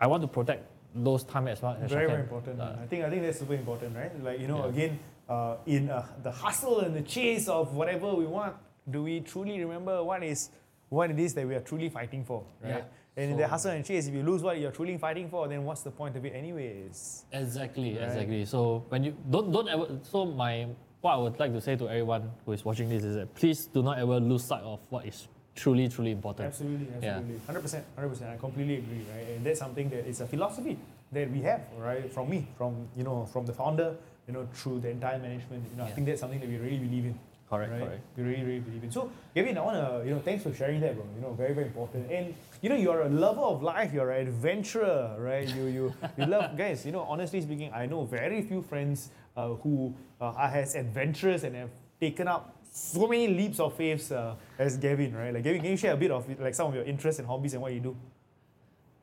[0.00, 0.64] I want to protect
[0.94, 2.60] those time as well as very I very important.
[2.60, 4.10] Uh, I think I think that's super important, right?
[4.24, 4.70] Like you know, Yeah.
[4.70, 8.56] again, uh, in uh, the hustle and the chase of whatever we want,
[8.90, 10.48] do we truly remember what is
[10.88, 12.70] what it is that we are truly fighting for, right?
[12.70, 12.82] Yeah.
[13.16, 15.48] And in So- the hustle and chase, if you lose what you're truly fighting for,
[15.48, 17.24] then what's the point of it, anyways?
[17.32, 18.04] Exactly, Right.
[18.04, 18.44] exactly.
[18.44, 20.66] So when you don't don't ever so my
[21.00, 23.66] what I would like to say to everyone who is watching this is that please
[23.66, 26.46] do not ever lose sight of what is truly truly important.
[26.46, 28.30] Absolutely, absolutely, hundred percent, hundred percent.
[28.30, 29.28] I completely agree, right?
[29.36, 30.78] And that's something that is a philosophy
[31.12, 32.12] that we have, right?
[32.12, 35.64] From me, from you know, from the founder, you know, through the entire management.
[35.70, 37.18] You know, I think that's something that we really believe in.
[37.48, 37.80] Correct, right?
[37.80, 38.02] correct.
[38.16, 38.90] We really, really believe in.
[38.90, 41.04] So, Gavin, I wanna, you know, thanks for sharing that, bro.
[41.16, 42.10] You know, very, very important.
[42.10, 43.92] And you know, you're a lover of life.
[43.92, 45.48] You're an adventurer, right?
[45.48, 46.84] You, you, you love, guys.
[46.84, 51.44] You know, honestly speaking, I know very few friends uh, who uh, are as adventurous
[51.44, 51.70] and have
[52.00, 55.32] taken up so many leaps of faith uh, as Gavin, right?
[55.32, 57.54] Like, Gavin, can you share a bit of like some of your interests and hobbies
[57.54, 57.96] and what you do?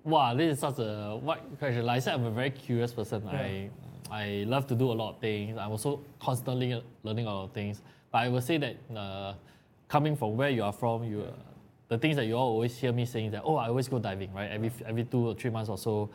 [0.04, 1.84] Wow, this is such a what question.
[1.84, 3.28] Like I said, I'm a very curious person.
[3.28, 3.70] I
[4.12, 5.58] I love to do a lot of things.
[5.58, 7.82] I'm also constantly learning a lot of things.
[8.16, 9.34] But I will say that uh,
[9.90, 11.32] coming from where you are from, you uh,
[11.90, 14.00] the things that you all always hear me saying is that oh I always go
[14.00, 16.10] diving right every every two or three months or so,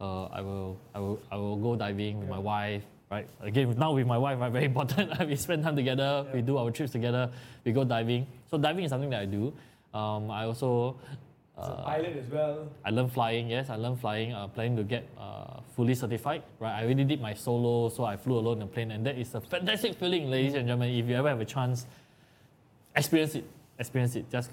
[0.00, 2.82] uh, I will I will I will go diving with my wife.
[3.08, 5.16] Right again now with my wife, right, very important.
[5.28, 6.26] we spend time together.
[6.34, 7.30] We do our trips together.
[7.64, 8.26] We go diving.
[8.50, 9.52] So diving is something that I do.
[9.94, 10.98] Um, I also
[11.56, 12.68] As a uh, pilot as well.
[12.84, 16.80] I learned flying, yes, I learned flying, uh, planning to get uh, fully certified, right?
[16.80, 19.34] I already did my solo, so I flew alone in a plane, and that is
[19.34, 20.90] a fantastic feeling, ladies and gentlemen.
[20.90, 21.86] If you ever have a chance,
[22.96, 23.44] experience it,
[23.78, 24.28] experience it.
[24.30, 24.50] Just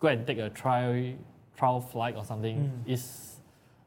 [0.00, 1.14] go and take a trial,
[1.56, 2.70] trial flight or something.
[2.86, 3.36] It's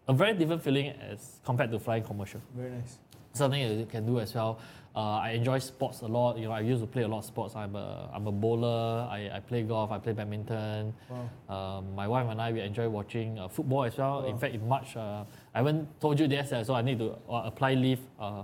[0.08, 2.98] a very different feeling as compared to flying commercial Very nice.
[3.34, 4.58] something you can do as well.
[4.98, 6.40] Uh, I enjoy sports a lot.
[6.40, 7.54] You know, I used to play a lot of sports.
[7.56, 9.08] I'm a, I'm a bowler.
[9.18, 9.92] I, I play golf.
[9.92, 10.92] I play badminton.
[11.08, 11.30] Wow.
[11.78, 14.26] Um, my wife and I we enjoy watching uh, football as well.
[14.26, 15.24] In fact, in March, uh,
[15.54, 18.42] I haven't told you this, uh, so I need to uh, apply leave uh,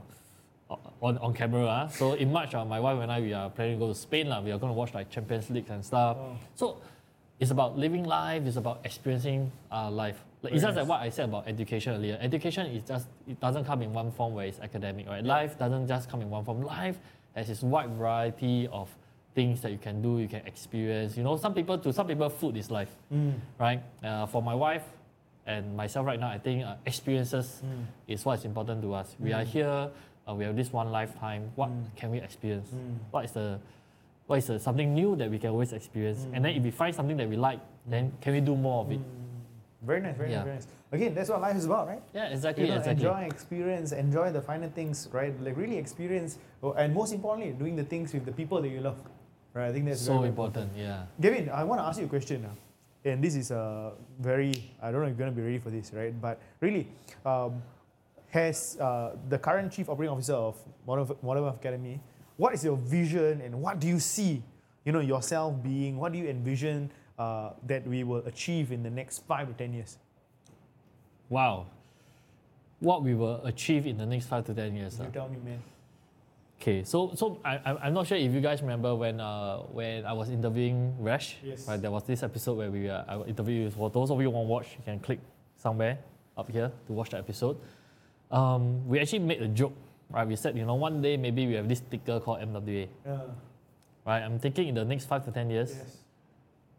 [1.02, 1.66] on, on camera.
[1.66, 1.88] ah.
[1.88, 4.30] So in March, uh, my wife and I we are planning to go to Spain.
[4.30, 4.40] lah.
[4.46, 6.18] We are going to watch like Champions League and stuff.
[6.18, 6.38] Wow.
[6.54, 6.78] So
[7.44, 8.44] it's about living life.
[8.46, 10.18] It's about experiencing uh, life.
[10.42, 12.18] Like, it's just like what I said about education earlier.
[12.22, 15.24] Education is just it doesn't come in one form where it's academic, right?
[15.24, 16.62] Life doesn't just come in one form.
[16.64, 16.98] Life
[17.36, 18.90] has its wide variety of
[19.36, 21.18] things that you can do, you can experience.
[21.18, 23.34] You know, some people to some people, food is life, Mm.
[23.60, 23.82] right?
[24.04, 24.84] Uh, for my wife
[25.46, 27.86] and myself right now, I think uh, experiences Mm.
[28.08, 29.16] is what's important to us.
[29.20, 29.90] We are here.
[30.28, 31.52] Uh, we have this one lifetime.
[31.56, 32.70] What can we experience?
[32.70, 32.98] Mm.
[33.12, 33.60] What is the
[34.28, 36.28] what is the, something new that we can always experience?
[36.34, 38.92] And then if we find something that we like, then can we do more of
[38.92, 39.00] it?
[39.82, 40.38] Very nice, very Yeah.
[40.38, 40.68] nice, very nice.
[40.94, 42.02] Again, that's what life is about, right?
[42.14, 43.06] Yeah, exactly, you know, exactly.
[43.06, 45.34] enjoy experience, enjoy the finer things, right?
[45.42, 48.80] Like really experience, oh, and most importantly, doing the things with the people that you
[48.80, 48.98] love,
[49.54, 49.68] right?
[49.68, 50.72] I think that's so very, very important.
[50.78, 51.04] Yeah.
[51.20, 52.56] Gavin, I want to ask you a question now,
[53.04, 55.92] and this is a very I don't know if you're gonna be ready for this,
[55.94, 56.14] right?
[56.22, 56.88] But really,
[57.26, 57.62] um,
[58.30, 60.56] has uh, the current chief operating officer of
[60.88, 62.00] Modern Modern Academy,
[62.38, 64.42] what is your vision and what do you see,
[64.86, 65.98] you know, yourself being?
[65.98, 69.74] What do you envision uh, that we will achieve in the next five to ten
[69.74, 69.98] years?
[71.30, 71.68] Wow.
[72.80, 75.00] What we will achieve in the next five to ten years.
[75.00, 75.14] You ah.
[75.14, 75.62] tell me, man.
[76.62, 80.06] Okay, so so I, I I'm not sure if you guys remember when uh when
[80.06, 81.36] I was interviewing Rash.
[81.44, 81.68] Yes.
[81.68, 83.74] Right, there was this episode where we uh, I interviewed.
[83.74, 85.20] For those of you who want to watch, you can click
[85.58, 86.00] somewhere
[86.38, 87.58] up here to watch the episode.
[88.32, 89.74] Um, we actually made a joke,
[90.10, 90.28] right?
[90.28, 93.18] We said, you know, one day maybe we have this ticker called MWA, Yeah.
[94.06, 94.22] right?
[94.22, 95.98] I'm thinking in the next five to ten years, yes.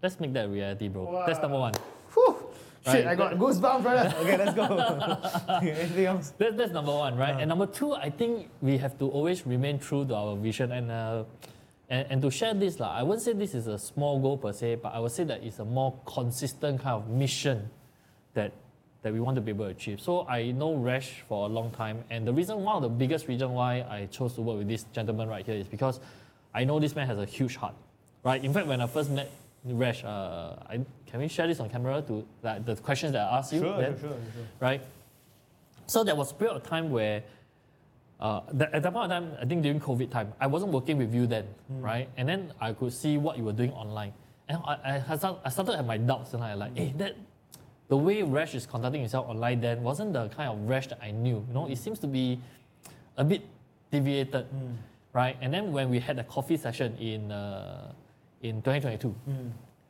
[0.03, 1.25] let's make that a reality, bro.
[1.27, 1.75] That's number one.
[2.14, 2.37] Whew.
[2.85, 4.14] Shit, Right, I got goosebumps, brother.
[4.20, 4.64] Okay, let's go.
[5.62, 6.35] Anything else?
[6.37, 7.35] That, that's number one, right?
[7.41, 10.91] And number two, I think we have to always remain true to our vision and
[10.91, 11.25] uh,
[11.89, 12.93] and, and to share this, lah.
[12.97, 15.43] I wouldn't say this is a small goal per se, but I would say that
[15.43, 17.68] it's a more consistent kind of mission
[18.35, 18.53] that
[19.05, 20.01] that we want to be able to achieve.
[20.01, 23.29] So I know Rash for a long time, and the reason, one of the biggest
[23.29, 26.01] reason why I chose to work with this gentleman right here is because
[26.55, 27.75] I know this man has a huge heart,
[28.25, 28.43] right?
[28.43, 29.31] In fact, when I first met
[29.63, 33.39] Rash, uh, I, can we share this on camera to like, the questions that I
[33.39, 33.61] asked you?
[33.61, 33.93] Sure, then?
[33.93, 34.47] sure, sure, sure.
[34.59, 34.81] right?
[35.87, 37.25] So there was a period of time where,
[38.21, 40.97] uh, that, at that point of time, I think during COVID time, I wasn't working
[40.97, 42.09] with you then, right?
[42.17, 44.15] And then I could see what you were doing online.
[44.49, 45.03] And I, I,
[45.45, 47.17] I started to have my doubts and I like, hey, that,
[47.89, 51.11] the way Rash is conducting himself online then wasn't the kind of Rash that I
[51.11, 51.45] knew.
[51.49, 52.41] You know, it seems to be
[53.16, 53.43] a bit
[53.91, 54.47] deviated,
[55.12, 55.37] right?
[55.41, 57.93] And then when we had a coffee session in, uh,
[58.43, 59.14] in 2022,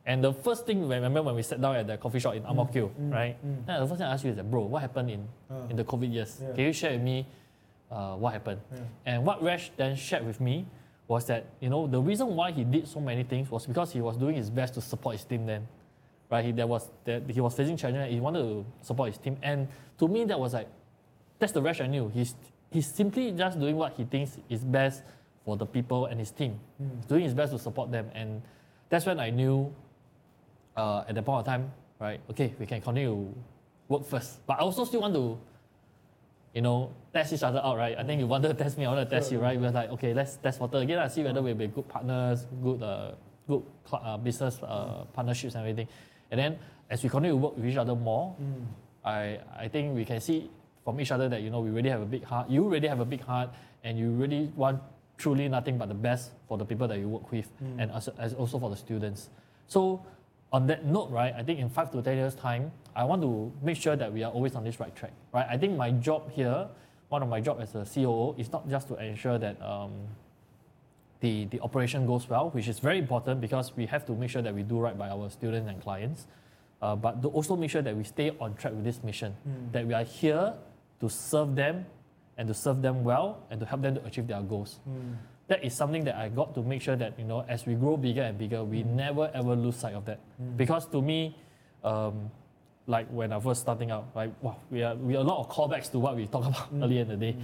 [0.05, 2.43] and the first thing, I remember when we sat down at the coffee shop in
[2.43, 2.49] Mm.
[2.49, 3.35] Ang Mo Kio, right?
[3.65, 5.67] Then the first thing I asked you is that, bro, what happened in, Uh.
[5.69, 6.39] in the COVID years?
[6.41, 6.53] Yeah.
[6.53, 7.25] Can you share with me
[7.89, 8.59] uh, what happened?
[8.71, 8.79] Yeah.
[9.05, 10.67] And what Rash then shared with me
[11.07, 14.01] was that, you know, the reason why he did so many things was because he
[14.01, 15.67] was doing his best to support his team then.
[16.29, 16.45] Right?
[16.45, 19.37] He, there was, that he was facing challenges, he wanted to support his team.
[19.43, 19.67] And
[19.99, 20.67] to me, that was like,
[21.37, 22.09] that's the Rash I knew.
[22.09, 22.35] He's,
[22.71, 25.03] he's simply just doing what he thinks is best
[25.43, 26.59] for the people and his team.
[26.79, 28.09] He's doing his best to support them.
[28.15, 28.41] And
[28.89, 29.73] that's when I knew
[30.75, 33.35] uh, at that point of time, right, okay, we can continue to
[33.87, 34.45] work first.
[34.47, 35.37] But I also still want to,
[36.53, 37.97] you know, test each other out, right?
[37.97, 39.59] I think you wanted to test me, I want to test you, right?
[39.59, 42.47] We are like, okay, let's test water again and see whether we'll be good partners,
[42.63, 43.11] good, uh,
[43.47, 43.63] good
[43.93, 45.87] uh, business uh, partnerships and everything.
[46.31, 46.59] And then
[46.89, 48.35] as we continue to work with each other more,
[49.03, 50.49] I, I think we can see
[50.83, 52.49] from each other that, you know, we really have a big heart.
[52.49, 53.49] You really have a big heart
[53.83, 54.81] and you really want
[55.17, 57.49] truly nothing but the best for the people that you work with
[57.79, 59.29] and as, as also for the students.
[59.67, 60.03] So
[60.51, 63.51] on that note, right, I think in five to ten years' time, I want to
[63.61, 65.45] make sure that we are always on this right track, right?
[65.49, 66.67] I think my job here,
[67.09, 69.91] one of my job as a COO, is not just to ensure that um,
[71.21, 74.41] the, the operation goes well, which is very important because we have to make sure
[74.41, 76.27] that we do right by our students and clients,
[76.81, 79.71] uh, but to also make sure that we stay on track with this mission, hmm.
[79.71, 80.53] that we are here
[80.99, 81.85] to serve them
[82.37, 84.79] and to serve them well and to help them to achieve their goals.
[84.83, 85.13] Hmm.
[85.47, 87.97] That is something that I got to make sure that, you know, as we grow
[87.97, 88.95] bigger and bigger, we hmm.
[88.95, 90.19] never ever lose sight of that.
[90.57, 91.37] Because to me,
[91.83, 92.29] um,
[92.87, 95.49] like when I was starting out, like wow, we are we are a lot of
[95.49, 97.35] callbacks to what we talked about earlier in the day,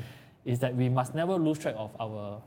[0.46, 2.42] is that we must never lose track of our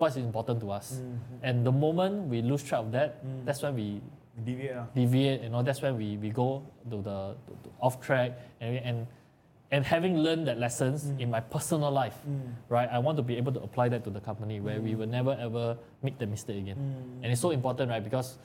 [0.00, 0.94] what's important to us.
[0.94, 1.44] Mm-hmm.
[1.44, 3.44] And the moment we lose track of that, mm.
[3.44, 4.00] that's when we
[4.44, 4.94] Deviate.
[4.94, 5.42] deviate.
[5.42, 9.06] You know, that's when we, we go to the to, to off track and, and
[9.70, 11.20] and having learned that lessons mm.
[11.20, 12.40] in my personal life, mm.
[12.68, 12.88] right?
[12.90, 15.36] I want to be able to apply that to the company where we will never
[15.38, 16.78] ever make the mistake again.
[17.22, 18.02] And it's so important, right?
[18.02, 18.38] Because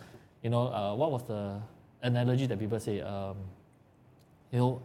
[0.44, 1.60] you know, uh, what was the
[2.04, 3.02] analogy that people say?
[3.02, 3.38] Um,
[4.52, 4.82] you know,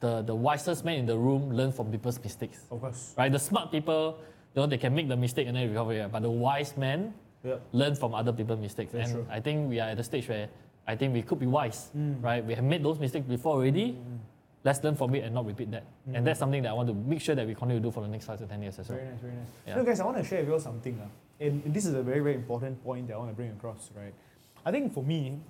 [0.00, 3.14] the the wisest man in the room learn from people's mistakes, Of course.
[3.16, 3.30] right?
[3.30, 4.18] The smart people,
[4.54, 6.12] you know, they can make the mistake and then recover it.
[6.12, 7.60] But the wise man Yep.
[7.72, 8.92] learn from other people's mistakes.
[8.92, 9.34] That's and true.
[9.34, 10.48] I think we are at the stage where
[10.86, 12.22] I think we could be wise, Mm.
[12.22, 12.44] right?
[12.44, 13.98] We have made those mistakes before already.
[14.62, 15.82] Let's learn from it and not repeat that.
[16.14, 18.00] And that's something that I want to make sure that we continue to do for
[18.00, 18.98] the next five to ten years as well.
[18.98, 19.48] Very nice, very nice.
[19.66, 19.74] Yeah.
[19.74, 21.00] No, guys, I want to share with you all something.
[21.00, 23.90] Uh, and this is a very, very important point that I want to bring across,
[23.96, 24.14] right?
[24.64, 25.40] I think for me,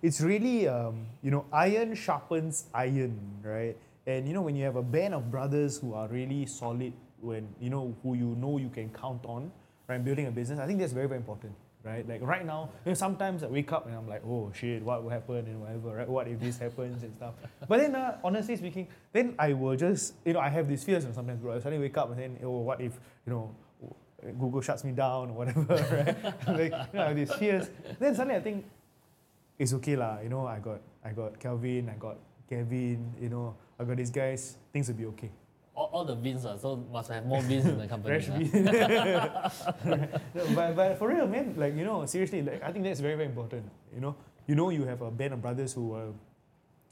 [0.00, 3.76] it's really, um, you know, iron sharpens iron, right?
[4.06, 7.48] And, you know, when you have a band of brothers who are really solid, when,
[7.60, 9.50] you know, who you know you can count on,
[9.88, 11.54] right, building a business, I think that's very, very important.
[11.84, 14.84] Right, like right now, you know, sometimes I wake up and I'm like, oh shit,
[14.84, 16.08] what will happen and whatever, right?
[16.08, 17.34] What if this happens and stuff?
[17.66, 21.04] But then, uh, honestly speaking, then I will just, you know, I have these fears
[21.04, 21.56] and sometimes, bro.
[21.56, 23.52] I suddenly wake up and then, oh, what if, you know,
[24.38, 25.74] Google shuts me down or whatever,
[26.46, 26.46] right?
[26.56, 27.68] like, you know, these fears.
[27.98, 28.64] Then suddenly I think,
[29.58, 30.20] it's okay lah.
[30.20, 32.16] You know, I got, I got Kelvin, I got
[32.48, 33.14] Kevin.
[33.20, 34.56] You know, I got these guys.
[34.72, 35.30] Things will be okay.
[35.74, 38.20] All, all the Vins, uh, so must have more Vins in the company.
[38.20, 39.48] Fresh uh.
[40.34, 43.14] No, but, but for real, man, like you know, seriously, like I think that's very
[43.14, 43.64] very important.
[43.94, 44.14] You know,
[44.46, 46.14] you know, you have a band of brothers who will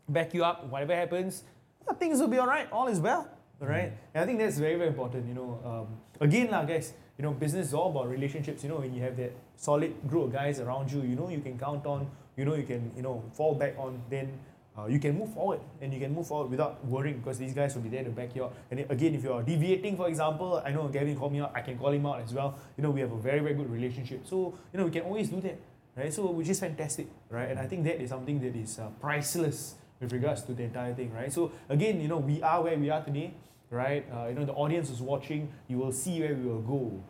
[0.09, 0.67] back you up.
[0.69, 1.45] Whatever happens,
[1.87, 2.73] uh, things will be alright.
[2.73, 3.29] All is well,
[3.61, 3.93] right?
[4.15, 5.29] And I think that's very very important.
[5.29, 6.95] You know, um, again, lah, guys.
[7.19, 8.63] You know, business is all about relationships.
[8.65, 11.41] You know, when you have that solid group of guys around you, you know, you
[11.41, 12.11] can count on.
[12.35, 14.01] You know, you can you know fall back on.
[14.09, 14.41] Then
[14.79, 17.75] uh, you can move forward and you can move forward without worrying because these guys
[17.75, 18.55] will be there to back you up.
[18.71, 21.77] And again, if you're deviating, for example, I know Gavin called me out, I can
[21.77, 22.57] call him out as well.
[22.77, 24.27] You know, we have a very, very good relationship.
[24.27, 25.59] So, you know, we can always do that,
[25.97, 26.13] right?
[26.15, 27.51] So, which is fantastic, right?
[27.51, 30.95] And I think that is something that is uh, priceless with regards to the entire
[30.95, 31.33] thing, right?
[31.33, 33.35] So, again, you know, we are where we are today,
[33.71, 34.07] right?
[34.11, 37.03] Uh, you know, the audience is watching, you will see where we will go.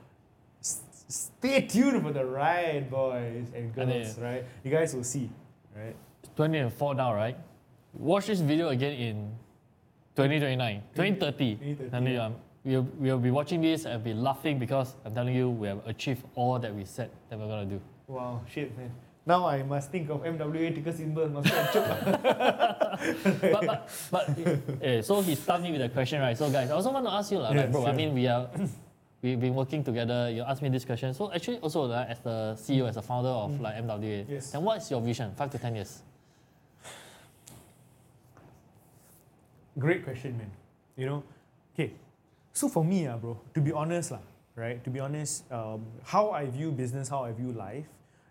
[0.60, 4.44] S- Stay tuned for the ride, boys and girls, right?
[4.64, 5.28] You guys will see,
[5.76, 5.94] right?
[6.36, 7.36] 2004 now, right?
[7.94, 9.16] Watch this video again in
[10.16, 11.54] 2029, 2030.
[11.56, 12.30] 2030, And yeah.
[12.64, 16.22] we'll, we'll be watching this and be laughing because I'm telling you, we have achieved
[16.34, 17.80] all that we said that we're going to do.
[18.06, 18.90] Wow, shit, man.
[19.26, 22.22] Now I must think of MWA ticker symbol, must go and choke.
[23.52, 24.38] but but, but
[24.82, 26.36] eh, so he stumped me with a question, right?
[26.36, 27.86] So guys, I also want to ask you, like, Yeah, like, bro.
[27.86, 28.48] I mean, we are
[29.22, 30.30] we've been working together.
[30.30, 31.12] You asked me this question.
[31.12, 34.30] So actually, also like, as the CEO, as a founder of like MWA, Mm.
[34.30, 34.50] Yes.
[34.52, 36.02] then what is your vision, five to ten years?
[39.78, 40.50] Great question, man.
[40.96, 41.24] You know,
[41.74, 41.92] Okay,
[42.52, 44.20] so for me, uh, bro, to be honest, lah,
[44.54, 44.82] right?
[44.84, 47.86] To be honest, um, how I view business, how I view life,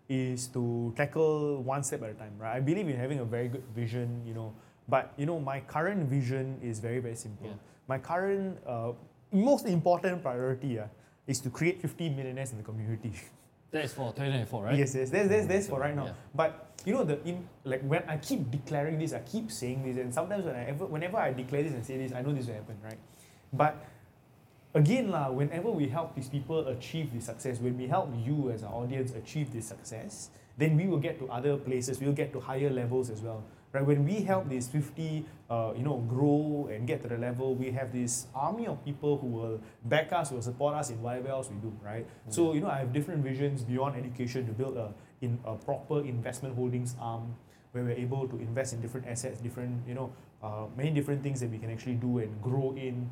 [0.08, 2.56] is to tackle one step at a time, right?
[2.56, 4.52] I believe in having a very good vision, you know.
[4.88, 7.46] But you know, my current vision is very, very simple.
[7.46, 7.58] Yeah.
[7.88, 8.92] My current, uh,
[9.32, 10.86] most important priority uh,
[11.26, 13.12] is to create 50 millionaires in the community.
[13.70, 14.76] That is for 2024, right?
[14.76, 16.06] Yes, yes, that's, that's, that's for right now.
[16.06, 16.12] Yeah.
[16.34, 19.96] But you know, the in like when I keep declaring this, I keep saying this,
[19.96, 22.46] and sometimes when I ever, whenever I declare this and say this, I know this
[22.46, 22.98] will happen, right?
[23.52, 23.84] But
[24.74, 28.62] again, lah, whenever we help these people achieve this success, when we help you as
[28.64, 32.40] our audience achieve this success, then we will get to other places, we'll get to
[32.40, 33.42] higher levels as well.
[33.72, 33.86] Right?
[33.86, 37.70] When we help these 50, uh, you know, grow and get to the level, we
[37.70, 41.28] have this army of people who will back us, who will support us in whatever
[41.28, 42.06] else we do, right?
[42.28, 46.00] So, you know, I have different visions beyond education to build a, in a proper
[46.00, 47.36] investment holdings arm
[47.72, 50.12] where we're able to invest in different assets, different, you know,
[50.42, 53.08] uh, many different things that we can actually do and grow in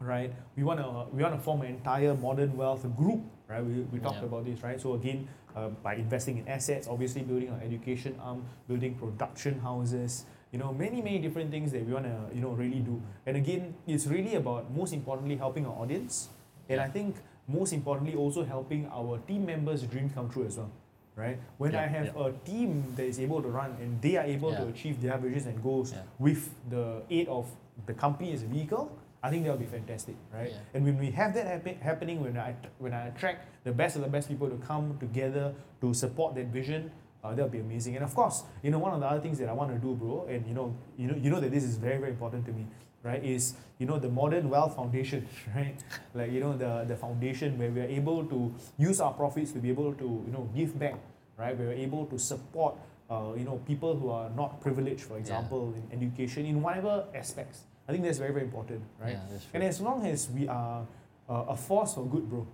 [0.00, 0.32] right?
[0.56, 3.64] We want to we want to form an entire modern wealth group, right?
[3.64, 4.24] We, we talked Yeah.
[4.30, 4.80] about this, right?
[4.80, 10.24] So again, uh, by investing in assets, obviously building our education arm, building production houses,
[10.52, 13.00] you know, many many different things that we want to you know really do.
[13.26, 16.28] And again, it's really about most importantly helping our audience,
[16.68, 17.16] and I think
[17.48, 20.70] most importantly also helping our team members' dreams come true as well.
[21.16, 21.38] Right?
[21.58, 22.26] When Yeah, I have yeah.
[22.26, 25.46] a team that is able to run and they are able to achieve their visions
[25.46, 27.46] and goals with the aid of
[27.86, 28.90] the company as a vehicle,
[29.24, 30.50] I think that would be fantastic, right?
[30.50, 30.74] Yeah.
[30.74, 34.02] And when we have that happen, happening, when I when I attract the best of
[34.02, 36.90] the best people to come together to support that vision,
[37.24, 37.96] uh, that would be amazing.
[37.96, 39.94] And of course, you know, one of the other things that I want to do,
[39.94, 42.52] bro, and you know, you know, you know that this is very very important to
[42.52, 42.66] me,
[43.02, 43.24] right?
[43.24, 45.82] Is you know the Modern Wealth Foundation, right?
[46.12, 49.58] Like you know the the foundation where we are able to use our profits to
[49.58, 51.00] be able to you know give back,
[51.38, 51.56] right?
[51.58, 52.76] We're able to support.
[53.10, 57.64] Uh, you know, people who are not privileged, for example, in education, in whatever aspects.
[57.88, 59.12] I think that's very, very important, right?
[59.12, 59.38] Yeah.
[59.52, 60.86] And as long as we are
[61.28, 62.46] uh, a force for good, bro,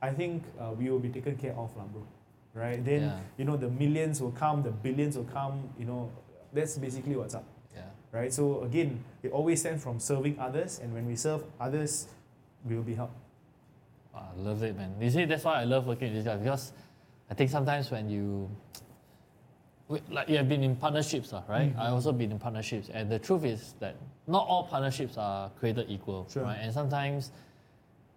[0.00, 2.02] I think uh, we will be taken care of, lah, bro.
[2.54, 2.82] Right?
[2.84, 3.18] Then, Yeah.
[3.36, 6.10] you know, the millions will come, the billions will come, you know,
[6.52, 7.44] that's basically what's up,
[7.76, 7.82] Yeah.
[8.10, 8.32] right?
[8.32, 12.08] So, again, it always stems from serving others, and when we serve others,
[12.64, 13.14] we will be helped.
[14.14, 14.96] I love it, man.
[14.98, 16.72] You see, that's why I love working with this guy because
[17.30, 18.50] I think sometimes when you,
[19.90, 21.68] we- like you have been in partnerships, lah, right?
[21.70, 21.80] Mm-hmm.
[21.80, 25.86] I also been in partnerships, and the truth is that not all partnerships are created
[25.90, 26.44] equal, Sure.
[26.44, 26.58] right?
[26.62, 27.32] And sometimes,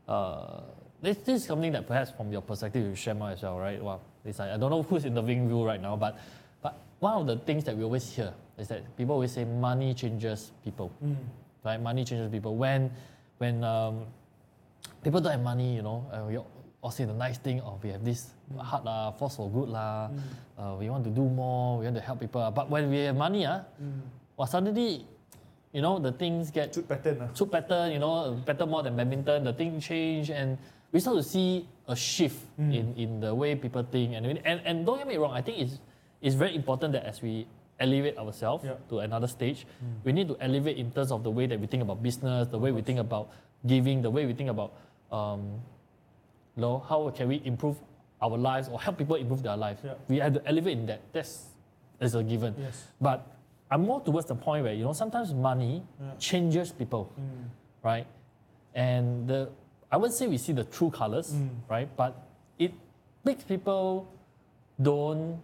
[0.08, 0.62] uh,
[1.02, 3.84] this, this is something that perhaps from your perspective you share more as well, right?
[3.84, 6.18] Well, it's like I don't know who's interviewing you right now, but
[6.62, 9.94] but one of the things that we always hear is that people always say money
[9.94, 10.92] changes people
[11.66, 11.82] right?
[11.82, 12.56] Money changes people.
[12.56, 12.92] When
[13.40, 14.06] when um,
[15.04, 16.28] people don't have money, you know, uh,
[16.84, 18.28] all say the nice thing, oh, we have this
[18.60, 20.12] heart lah, force for good lah,
[20.60, 22.44] uh, we want to do more, we want to help people.
[22.44, 22.52] ah.
[22.52, 23.64] But when we have money, ah,
[24.36, 25.08] well, suddenly,
[25.72, 27.28] you know, the things get Shoot pattern, lah.
[27.32, 30.60] too better, you know, better more than badminton, the thing change and
[30.92, 34.14] we start to see a shift in, in the way people think.
[34.14, 35.80] And, and, and don't get me wrong, I think it's,
[36.22, 37.48] it's very important that as we
[37.80, 38.76] elevate ourselves Yeah.
[38.92, 39.66] to another stage,
[40.04, 42.60] we need to elevate in terms of the way that we think about business, the
[42.60, 43.32] way we think about
[43.66, 44.76] giving, the way we think about,
[45.12, 45.58] um,
[46.56, 47.78] you know, how can we improve
[48.22, 49.82] our lives or help people improve their lives.
[49.84, 49.94] Yeah.
[50.08, 51.02] We have to elevate in that.
[51.12, 51.48] That's,
[52.00, 52.56] that's a given.
[52.58, 52.88] Yes.
[53.02, 53.28] But
[53.70, 56.12] I'm more towards the point where you know sometimes money Yeah.
[56.20, 57.50] changes people, Mm.
[57.84, 58.08] right?
[58.76, 59.50] And the
[59.92, 61.50] I would say we see the true colors, Mm.
[61.70, 61.90] right?
[61.98, 62.16] But
[62.58, 62.72] it
[63.26, 64.08] makes people
[64.82, 65.40] don't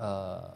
[0.00, 0.48] uh,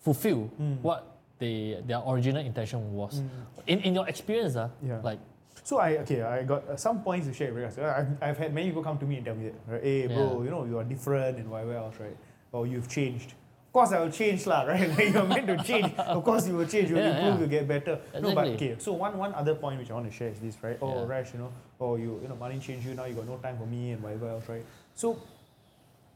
[0.00, 0.80] fulfill Mm.
[0.82, 1.06] what
[1.38, 3.22] they their original intention was.
[3.66, 5.00] In in your experience, uh, Yeah.
[5.02, 5.18] like
[5.64, 7.84] So I okay, I got uh, some points to share with you.
[7.84, 9.82] I've, I've had many people come to me and tell me that, right?
[9.82, 10.44] hey bro, Yeah.
[10.44, 12.16] you know you are different and whatever else, right?
[12.52, 13.32] Or you've changed.
[13.68, 14.88] Of course I will change lah, right?
[14.96, 15.92] Like you're meant to change.
[15.98, 16.88] Of course you will change.
[16.88, 17.34] You will Yeah, improve.
[17.34, 17.44] yeah.
[17.44, 17.98] You get better.
[18.20, 18.76] No, but okay.
[18.78, 20.78] So one one other point which I want to share is this, right?
[20.80, 21.06] Oh, Yeah.
[21.12, 21.50] Rash, you know,
[21.80, 23.04] oh you you know money changed you now.
[23.04, 24.64] You got no time for me and whatever else, right?
[24.94, 25.18] So.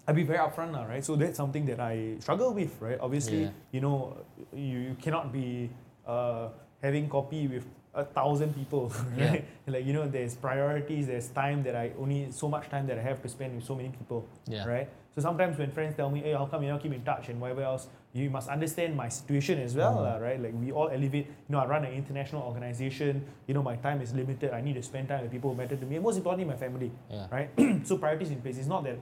[0.09, 1.05] I'll be very upfront now, right?
[1.05, 2.99] So that's something that I struggle with, right?
[2.99, 3.51] Obviously, Yeah.
[3.71, 4.17] you know,
[4.53, 5.71] you, you cannot be
[6.05, 6.49] uh,
[6.83, 7.65] having copy with
[7.95, 9.41] a thousand people, Yeah.
[9.67, 11.07] Like you know, there's priorities.
[11.09, 13.75] There's time that I only so much time that I have to spend with so
[13.75, 14.89] many people, yeah, right?
[15.15, 17.41] So sometimes when friends tell me, "Hey, how come you don't keep in touch and
[17.41, 20.03] whatever else?" You must understand my situation as well, Mm.
[20.07, 20.39] lah, right?
[20.43, 21.27] Like we all elevate.
[21.27, 23.27] You know, I run an international organization.
[23.47, 24.51] You know, my time is limited.
[24.55, 26.59] I need to spend time with people who matter to me, and most importantly, my
[26.59, 27.51] family yeah, right?
[27.87, 28.59] so priorities in place.
[28.59, 28.99] It's not that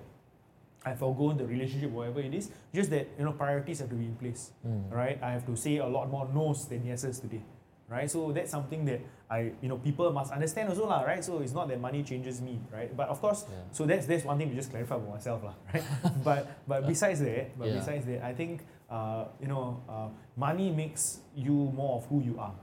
[0.84, 2.51] I forgo the relationship, whatever it is.
[2.72, 4.89] Just that you know priorities have to be in place, Mm.
[4.93, 5.16] right?
[5.22, 7.43] I have to say a lot more no's than yeses today,
[7.89, 8.11] right?
[8.11, 11.24] So that's something that I you know people must understand also lah, right?
[11.24, 12.95] So it's not that money changes me, right?
[12.97, 13.57] But of course, Yeah.
[13.72, 15.84] so that's that's one thing to just clarify for myself lah, right?
[16.26, 17.78] but but besides that, but Yeah.
[17.80, 22.36] besides that, I think uh, you know uh, money makes you more of who you
[22.39, 22.55] are,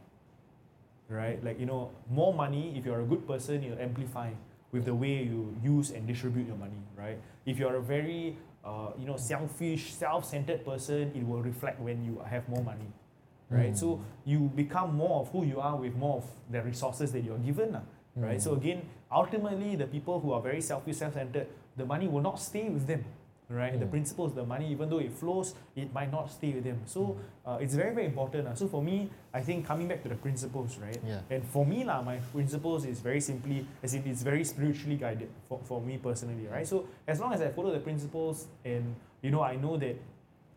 [1.10, 1.42] right?
[1.44, 2.74] Like you know, more money.
[2.78, 4.32] If you're a good person, you'll amplify
[4.72, 7.18] with the way you use and distribute your money, right?
[7.46, 12.22] If you're a very uh, you know selfish, self-centered person, it will reflect when you
[12.26, 12.90] have more money,
[13.50, 13.74] right?
[13.74, 13.78] Mm.
[13.78, 17.38] So you become more of who you are with more of the resources that you're
[17.40, 17.82] given, lah,
[18.16, 18.42] right?
[18.42, 18.58] So Mm.
[18.58, 18.82] again,
[19.12, 23.04] ultimately, the people who are very selfish, self-centered, the money will not stay with them,
[23.50, 23.78] right?
[23.78, 23.92] The Mm.
[23.92, 26.82] principles, the money, even though it flows, it might not stay with them.
[26.86, 28.58] So uh, it's very, very important.
[28.58, 30.98] So for me, I think coming back to the principles, right?
[31.06, 31.22] Yeah.
[31.30, 35.30] And for me, lah, my principles is very simply, as in it's very spiritually guided
[35.48, 36.66] for, for me personally, right?
[36.66, 39.96] So as long as I follow the principles and, you know, I know that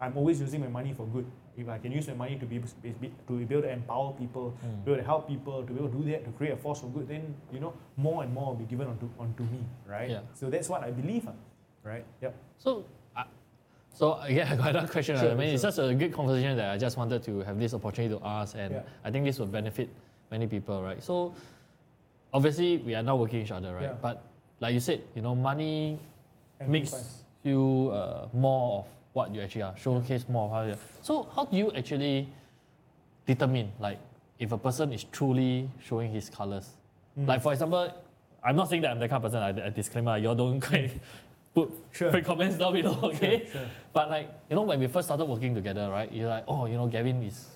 [0.00, 1.26] I'm always using my money for good.
[1.58, 4.54] If I can use my money to be, be to be able to empower people,
[4.64, 4.84] Mm.
[4.84, 6.80] be able to help people, to be able to do that, to create a force
[6.80, 10.08] for good, then, you know, more and more will be given onto, onto me, right?
[10.08, 10.20] Yeah.
[10.34, 11.32] So that's what I believe, ah,
[11.82, 12.04] right?
[12.22, 12.34] Yep.
[12.58, 12.84] So,
[13.16, 13.24] uh,
[13.92, 15.18] so yeah, I got another question.
[15.18, 15.70] Sure, I mean, it's sure.
[15.70, 18.74] just a good conversation that I just wanted to have this opportunity to ask, and
[18.74, 18.82] Yeah.
[19.04, 19.88] I think this will benefit
[20.30, 21.02] many people, right?
[21.02, 21.34] So,
[22.32, 23.90] obviously, we are now working each other, right?
[23.90, 23.94] Yeah.
[24.00, 24.22] But
[24.60, 25.98] like you said, you know, money
[26.66, 28.86] makes you uh, more of
[29.18, 30.78] what you actually are, showcase more of how you are.
[31.02, 32.28] So, how do you actually
[33.26, 33.98] determine, like,
[34.38, 36.68] if a person is truly showing his colors?
[37.18, 37.26] Mm.
[37.26, 37.92] Like, for example,
[38.44, 40.60] I'm not saying that I'm the kind of person, I, I disclaimer, you all don't
[40.60, 40.92] quite
[41.54, 42.12] put Sure.
[42.12, 43.40] fake comments down below, okay?
[43.40, 43.66] Sure, sure.
[43.92, 46.10] But like, you know, when we first started working together, right?
[46.12, 47.48] You're like, oh, you know, Gavin is,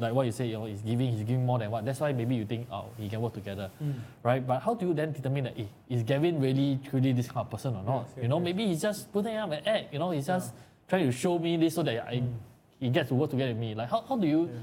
[0.00, 1.84] like what you say, you know, he's giving, he's giving more than what.
[1.84, 3.94] That's why maybe you think, oh, he can work together, Mm.
[4.24, 4.44] right?
[4.44, 7.50] But how do you then determine that, eh, is Gavin really, truly this kind of
[7.52, 8.00] person or not?
[8.00, 8.44] Yes, yes, you know, yes.
[8.44, 10.52] maybe he's just putting up an act, you know, he's just
[10.88, 12.34] trying to show me this so that I, Mm.
[12.78, 13.74] he gets to work together with me.
[13.74, 14.60] Like, how, how do you, Yeah.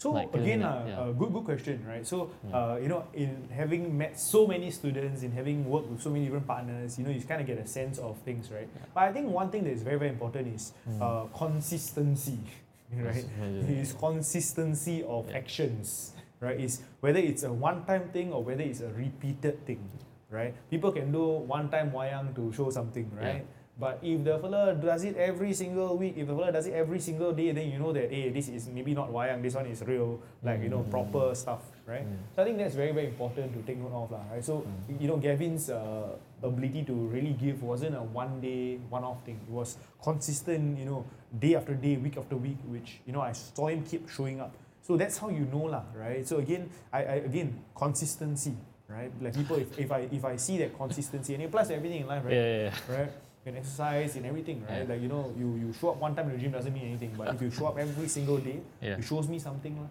[0.00, 1.00] So Like, again, yeah, uh, yeah.
[1.00, 2.06] uh, good good question, right?
[2.06, 2.54] So Yeah.
[2.56, 6.24] uh, you know, in having met so many students, in having worked with so many
[6.26, 8.68] different partners, you know, you kind of get a sense of things, right?
[8.94, 11.02] But I think one thing that is very very important is Mm.
[11.02, 12.38] uh, consistency,
[12.94, 13.26] right?
[13.26, 13.82] Yeah, yeah, yeah.
[13.82, 15.36] Is consistency of Yeah.
[15.42, 16.60] actions, right?
[16.60, 19.82] Is whether it's a one-time thing or whether it's a repeated thing,
[20.30, 20.54] right?
[20.70, 23.26] People can do one-time wayang to show something, Yeah.
[23.26, 23.44] right?
[23.78, 26.98] But if the fella does it every single week, if the fella does it every
[26.98, 29.82] single day, then you know that hey, this is maybe not wayang, this one is
[29.86, 30.90] real, like you know, Mm.
[30.90, 32.02] proper stuff, right?
[32.02, 32.18] Mm.
[32.34, 34.42] So I think that's very very important to take note of, lah, right?
[34.42, 34.98] So Mm.
[34.98, 39.38] you know, Gavin's uh, ability to really give wasn't a one day, one off thing.
[39.46, 41.06] It was consistent, you know,
[41.38, 44.50] day after day, week after week, which you know I saw him keep showing up.
[44.82, 46.26] So that's how you know, lah, right?
[46.26, 48.58] So again, I, I again consistency,
[48.90, 49.12] right?
[49.22, 52.02] Like people, if, if I if I see that consistency, and it applies to everything
[52.02, 52.34] in life, right?
[52.34, 52.96] yeah, yeah, yeah.
[52.98, 53.10] right?
[53.56, 54.82] Exercise, in everything, right?
[54.82, 54.92] Yeah.
[54.94, 57.14] Like you know, you, you show up one time in the gym doesn't mean anything,
[57.16, 58.98] but if you show up every single day, Yeah.
[58.98, 59.88] it shows me something, lah.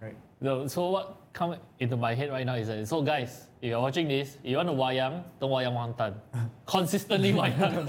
[0.00, 0.16] right?
[0.40, 3.80] No, so what come into my head right now is that so guys, if you're
[3.80, 6.14] watching this, you want to wayang, don't wayang one time.
[6.66, 7.58] Consistently wayang.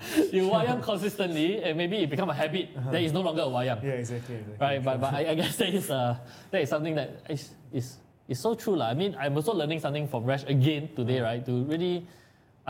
[0.34, 2.70] you wayang consistently, and maybe it become a habit.
[2.90, 3.82] Then it's no longer a wayang.
[3.82, 4.36] Yeah, exactly.
[4.36, 4.58] exactly.
[4.58, 6.16] Right, but, but I, I guess that is uh,
[6.50, 8.90] that is something that is is, is so true lah.
[8.90, 11.44] I mean, I'm also learning something from Rash again today, right?
[11.46, 12.06] To really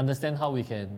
[0.01, 0.89] understand how we can,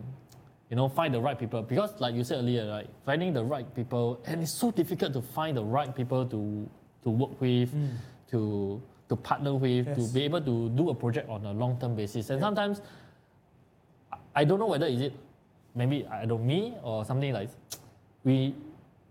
[0.69, 1.61] you know, find the right people.
[1.61, 5.21] Because like you said earlier, right, finding the right people, and it's so difficult to
[5.21, 6.41] find the right people to
[7.03, 7.89] to work with, Mm.
[8.31, 8.39] to
[9.09, 12.29] to partner with, to be able to do a project on a long term basis.
[12.31, 12.47] And Yeah.
[12.47, 12.81] sometimes
[14.35, 15.13] I- don't know whether is it
[15.75, 17.49] maybe I don't me or something like
[18.23, 18.55] we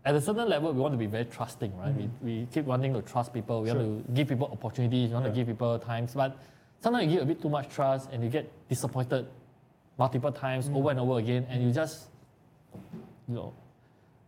[0.05, 1.95] at a certain level we want to be very trusting, right?
[1.95, 3.69] We, we keep wanting to trust people, we.
[3.69, 3.77] Sure.
[3.79, 5.33] want to give people opportunities, we want Yeah.
[5.33, 6.31] to give people times, but
[6.81, 9.27] sometimes you give a bit too much trust and you get disappointed
[9.99, 10.77] multiple times Mm.
[10.77, 12.09] over and over again and you just
[13.29, 13.53] you know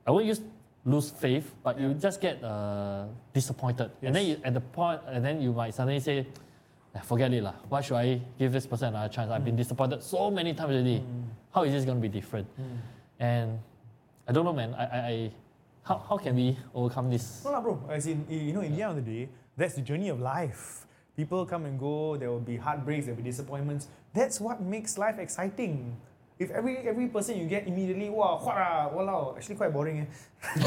[0.06, 0.40] I won't use
[0.84, 3.88] lose faith, but you just get uh, disappointed.
[4.02, 6.28] And then you, at the point, and then you might suddenly say,
[6.94, 7.54] "Ah, forget it lah.
[7.72, 9.32] Why should I give this person another chance?
[9.32, 11.00] I've been disappointed so many times already.
[11.00, 11.24] Mm.
[11.56, 12.44] How is this going to be different?
[13.18, 13.56] And
[14.28, 14.74] I don't know, man.
[14.76, 15.30] I, I, I
[15.88, 17.40] how, how can we overcome this?
[17.48, 17.80] No, lah, bro.
[17.88, 20.84] As in, you know, in the end of the day, that's the journey of life.
[21.16, 22.16] People come and go.
[22.16, 23.06] There will be heartbreaks.
[23.06, 23.86] There will be disappointments.
[24.12, 25.96] That's what makes life exciting.
[26.36, 30.02] If every every person you get immediately, wow, what ah, walao, actually quite boring.
[30.02, 30.06] Eh?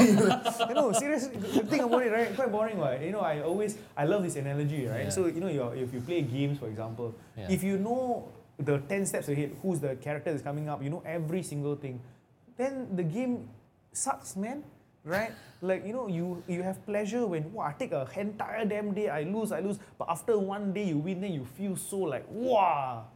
[0.00, 1.36] you know, seriously,
[1.68, 2.34] think about it, right?
[2.34, 3.02] Quite boring, right?
[3.02, 5.04] You know, I always, I love this analogy, right?
[5.04, 5.10] Yeah.
[5.10, 7.52] So, you know, you're, if you play games, for example, Yeah.
[7.52, 11.02] if you know the 10 steps ahead, who's the character that's coming up, you know
[11.04, 12.00] every single thing,
[12.56, 13.50] then the game
[13.92, 14.64] sucks, man.
[15.08, 15.32] Right?
[15.64, 19.08] Like, you know, you you have pleasure when, wow, I take a entire damn day,
[19.08, 19.80] I lose, I lose.
[19.98, 23.08] But after one day you win, then you feel so like, wow.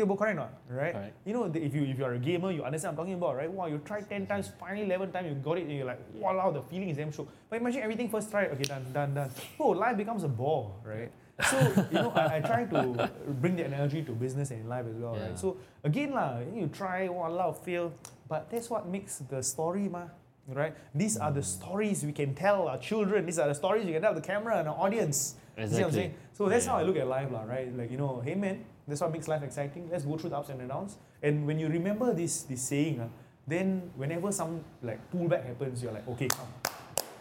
[0.00, 0.52] About correct or not?
[0.70, 0.94] Right?
[0.96, 1.14] Correct.
[1.28, 3.50] You know, if you if you're a gamer, you understand what I'm talking about, right?
[3.52, 6.48] Wow, you try 10 times, finally 11 times, you got it, and you're like, wow,
[6.50, 7.28] the feeling is damn shook.
[7.50, 9.30] But imagine everything first try, okay, done, done, done.
[9.58, 11.10] Oh, life becomes a bore, right?
[11.44, 11.58] So,
[11.92, 13.10] you know, I, I try to
[13.44, 15.26] bring the energy to business and life as well, Yeah.
[15.26, 15.38] right?
[15.38, 17.92] So, again, lah, you try, wow, fail,
[18.26, 20.08] but that's what makes the story, ma.
[20.54, 20.74] Right?
[20.94, 23.26] These are the stories we can tell our children.
[23.26, 25.34] These are the stories you can tell the camera and our audience.
[25.58, 26.14] You see what I'm saying?
[26.32, 26.72] So that's Yeah.
[26.72, 27.68] how I look at life, lah, right?
[27.76, 29.88] Like, you know, hey man, that's what makes life exciting.
[29.90, 30.96] Let's go through the ups and the downs.
[31.22, 33.08] And when you remember this this saying, ah,
[33.46, 36.48] then whenever some like pullback happens, you're like, okay, come.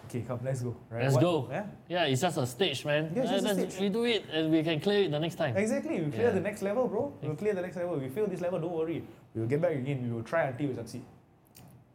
[0.10, 0.76] Okay, come, let's go.
[0.90, 1.04] Right?
[1.04, 1.48] Let's What- go.
[1.52, 1.66] Yeah.
[1.88, 3.12] Yeah, it's just a stage, man.
[3.14, 3.92] Yeah, it's just a let's stage.
[3.94, 5.56] redo it and we can clear it the next time.
[5.56, 6.02] Exactly.
[6.02, 6.40] We clear Yeah.
[6.40, 7.14] the next level, bro.
[7.22, 7.98] We'll clear the next level.
[8.00, 9.04] We fail this level, don't worry.
[9.36, 10.02] We will get back again.
[10.02, 11.04] We will try until we succeed.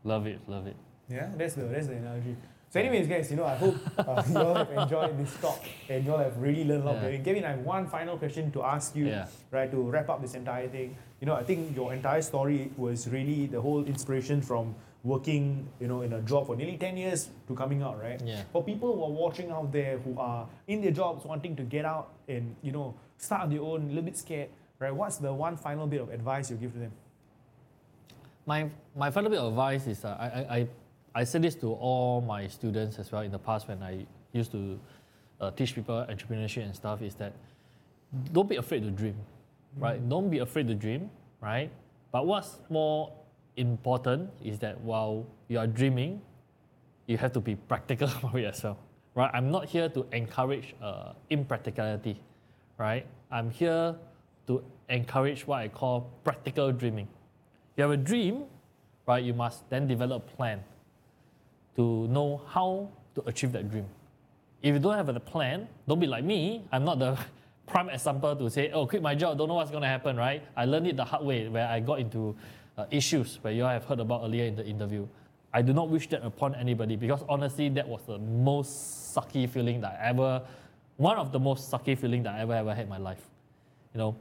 [0.05, 0.77] Love it, love it.
[1.09, 2.37] Yeah, that's the that's the analogy.
[2.71, 6.05] So, anyways, guys, you know, I hope uh, you all have enjoyed this talk and
[6.05, 7.03] you all have really learned a lot.
[7.05, 7.19] Yeah.
[7.19, 9.29] Gavin, I have one final question to ask you, Yeah.
[9.53, 10.97] right, to wrap up this entire thing.
[11.21, 14.75] You know, I think your entire story was really the whole inspiration from
[15.05, 18.21] working, you know, in a job for nearly 10 years to coming out, right?
[18.25, 18.43] Yeah.
[18.53, 21.85] For people who are watching out there who are in their jobs wanting to get
[21.85, 24.49] out and, you know, start on their own, a little bit scared,
[24.81, 24.93] right?
[24.93, 26.93] What's the one final bit of advice you give to them?
[28.47, 30.69] My, my final bit of advice is uh, I, I, I,
[31.15, 34.51] I said this to all my students as well in the past when I used
[34.51, 34.81] to
[35.41, 37.33] uh, teach people entrepreneurship and stuff is that
[38.33, 39.15] don't be afraid to dream,
[39.79, 40.09] right?
[40.09, 41.11] Don't be afraid to dream,
[41.41, 41.71] right?
[42.11, 43.13] But what's more
[43.57, 46.21] important is that while you are dreaming,
[47.07, 48.77] you have to be practical about well,
[49.15, 49.31] right?
[49.33, 52.21] I'm not here to encourage uh, impracticality,
[52.77, 53.07] right?
[53.31, 53.95] I'm here
[54.49, 57.07] to encourage what I call practical dreaming.
[57.77, 58.45] You have a dream,
[59.07, 59.23] right?
[59.23, 60.61] You must then develop a plan
[61.77, 63.87] to know how to achieve that dream.
[64.63, 66.65] If you don't have a plan, don't be like me.
[66.73, 67.19] I'm not the
[67.67, 70.43] prime example to say, oh, quit my job, don't know what's going to happen, right?
[70.57, 72.35] I learned it the hard way where I got into
[72.77, 75.07] uh, issues where you all have heard about earlier in the interview.
[75.53, 79.81] I do not wish that upon anybody because honestly, that was the most sucky feeling
[79.83, 80.43] that I ever,
[80.97, 83.23] one of the most sucky feeling that I ever ever had in my life.
[83.95, 84.17] You know,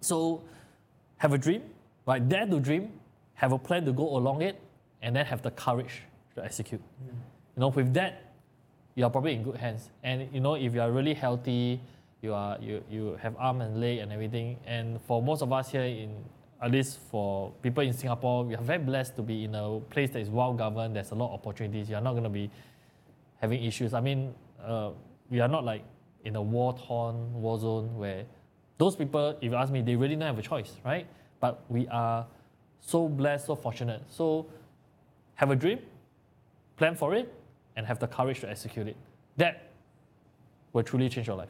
[0.00, 0.42] so
[1.16, 1.62] have a dream,
[2.06, 2.26] right?
[2.28, 2.92] Dare to dream,
[3.34, 4.60] have a plan to go along it,
[5.00, 6.02] and then have the courage
[6.34, 6.80] to execute.
[7.56, 8.32] You know, with that,
[8.94, 9.90] you are probably in good hands.
[10.02, 11.80] And you know, if you are really healthy,
[12.22, 14.58] you are you, you have arm and leg and everything.
[14.66, 16.24] And for most of us here in
[16.62, 20.10] at least for people in Singapore, we are very blessed to be in a place
[20.10, 20.96] that is well governed.
[20.96, 21.90] There's a lot of opportunities.
[21.90, 22.50] You are not going to be
[23.36, 23.92] having issues.
[23.92, 24.90] I mean, uh,
[25.28, 25.82] we are not like
[26.24, 28.24] in a war-torn war zone where
[28.78, 31.06] those people, if you ask me, they really don't have a choice, right?
[31.38, 32.26] But we are
[32.80, 34.02] so blessed, so fortunate.
[34.08, 34.46] So
[35.34, 35.80] have a dream,
[36.76, 37.32] plan for it,
[37.76, 38.96] and have the courage to execute it.
[39.36, 39.70] That
[40.72, 41.48] will truly change your life.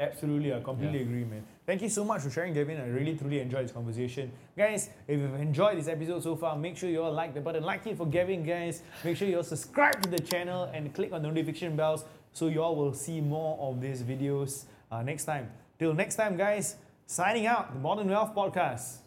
[0.00, 1.04] Absolutely, I completely Yeah.
[1.06, 1.42] agree, man.
[1.66, 2.80] Thank you so much for sharing, Gavin.
[2.80, 4.30] I really, truly enjoyed this conversation.
[4.56, 7.64] Guys, if you've enjoyed this episode so far, make sure you all like the button.
[7.64, 8.82] Like it for Gavin, guys.
[9.04, 12.46] Make sure you all subscribe to the channel and click on the notification bells so
[12.46, 15.50] you all will see more of these videos uh, next time.
[15.80, 18.98] Till next time, guys, signing out, the Modern Wealth Podcast.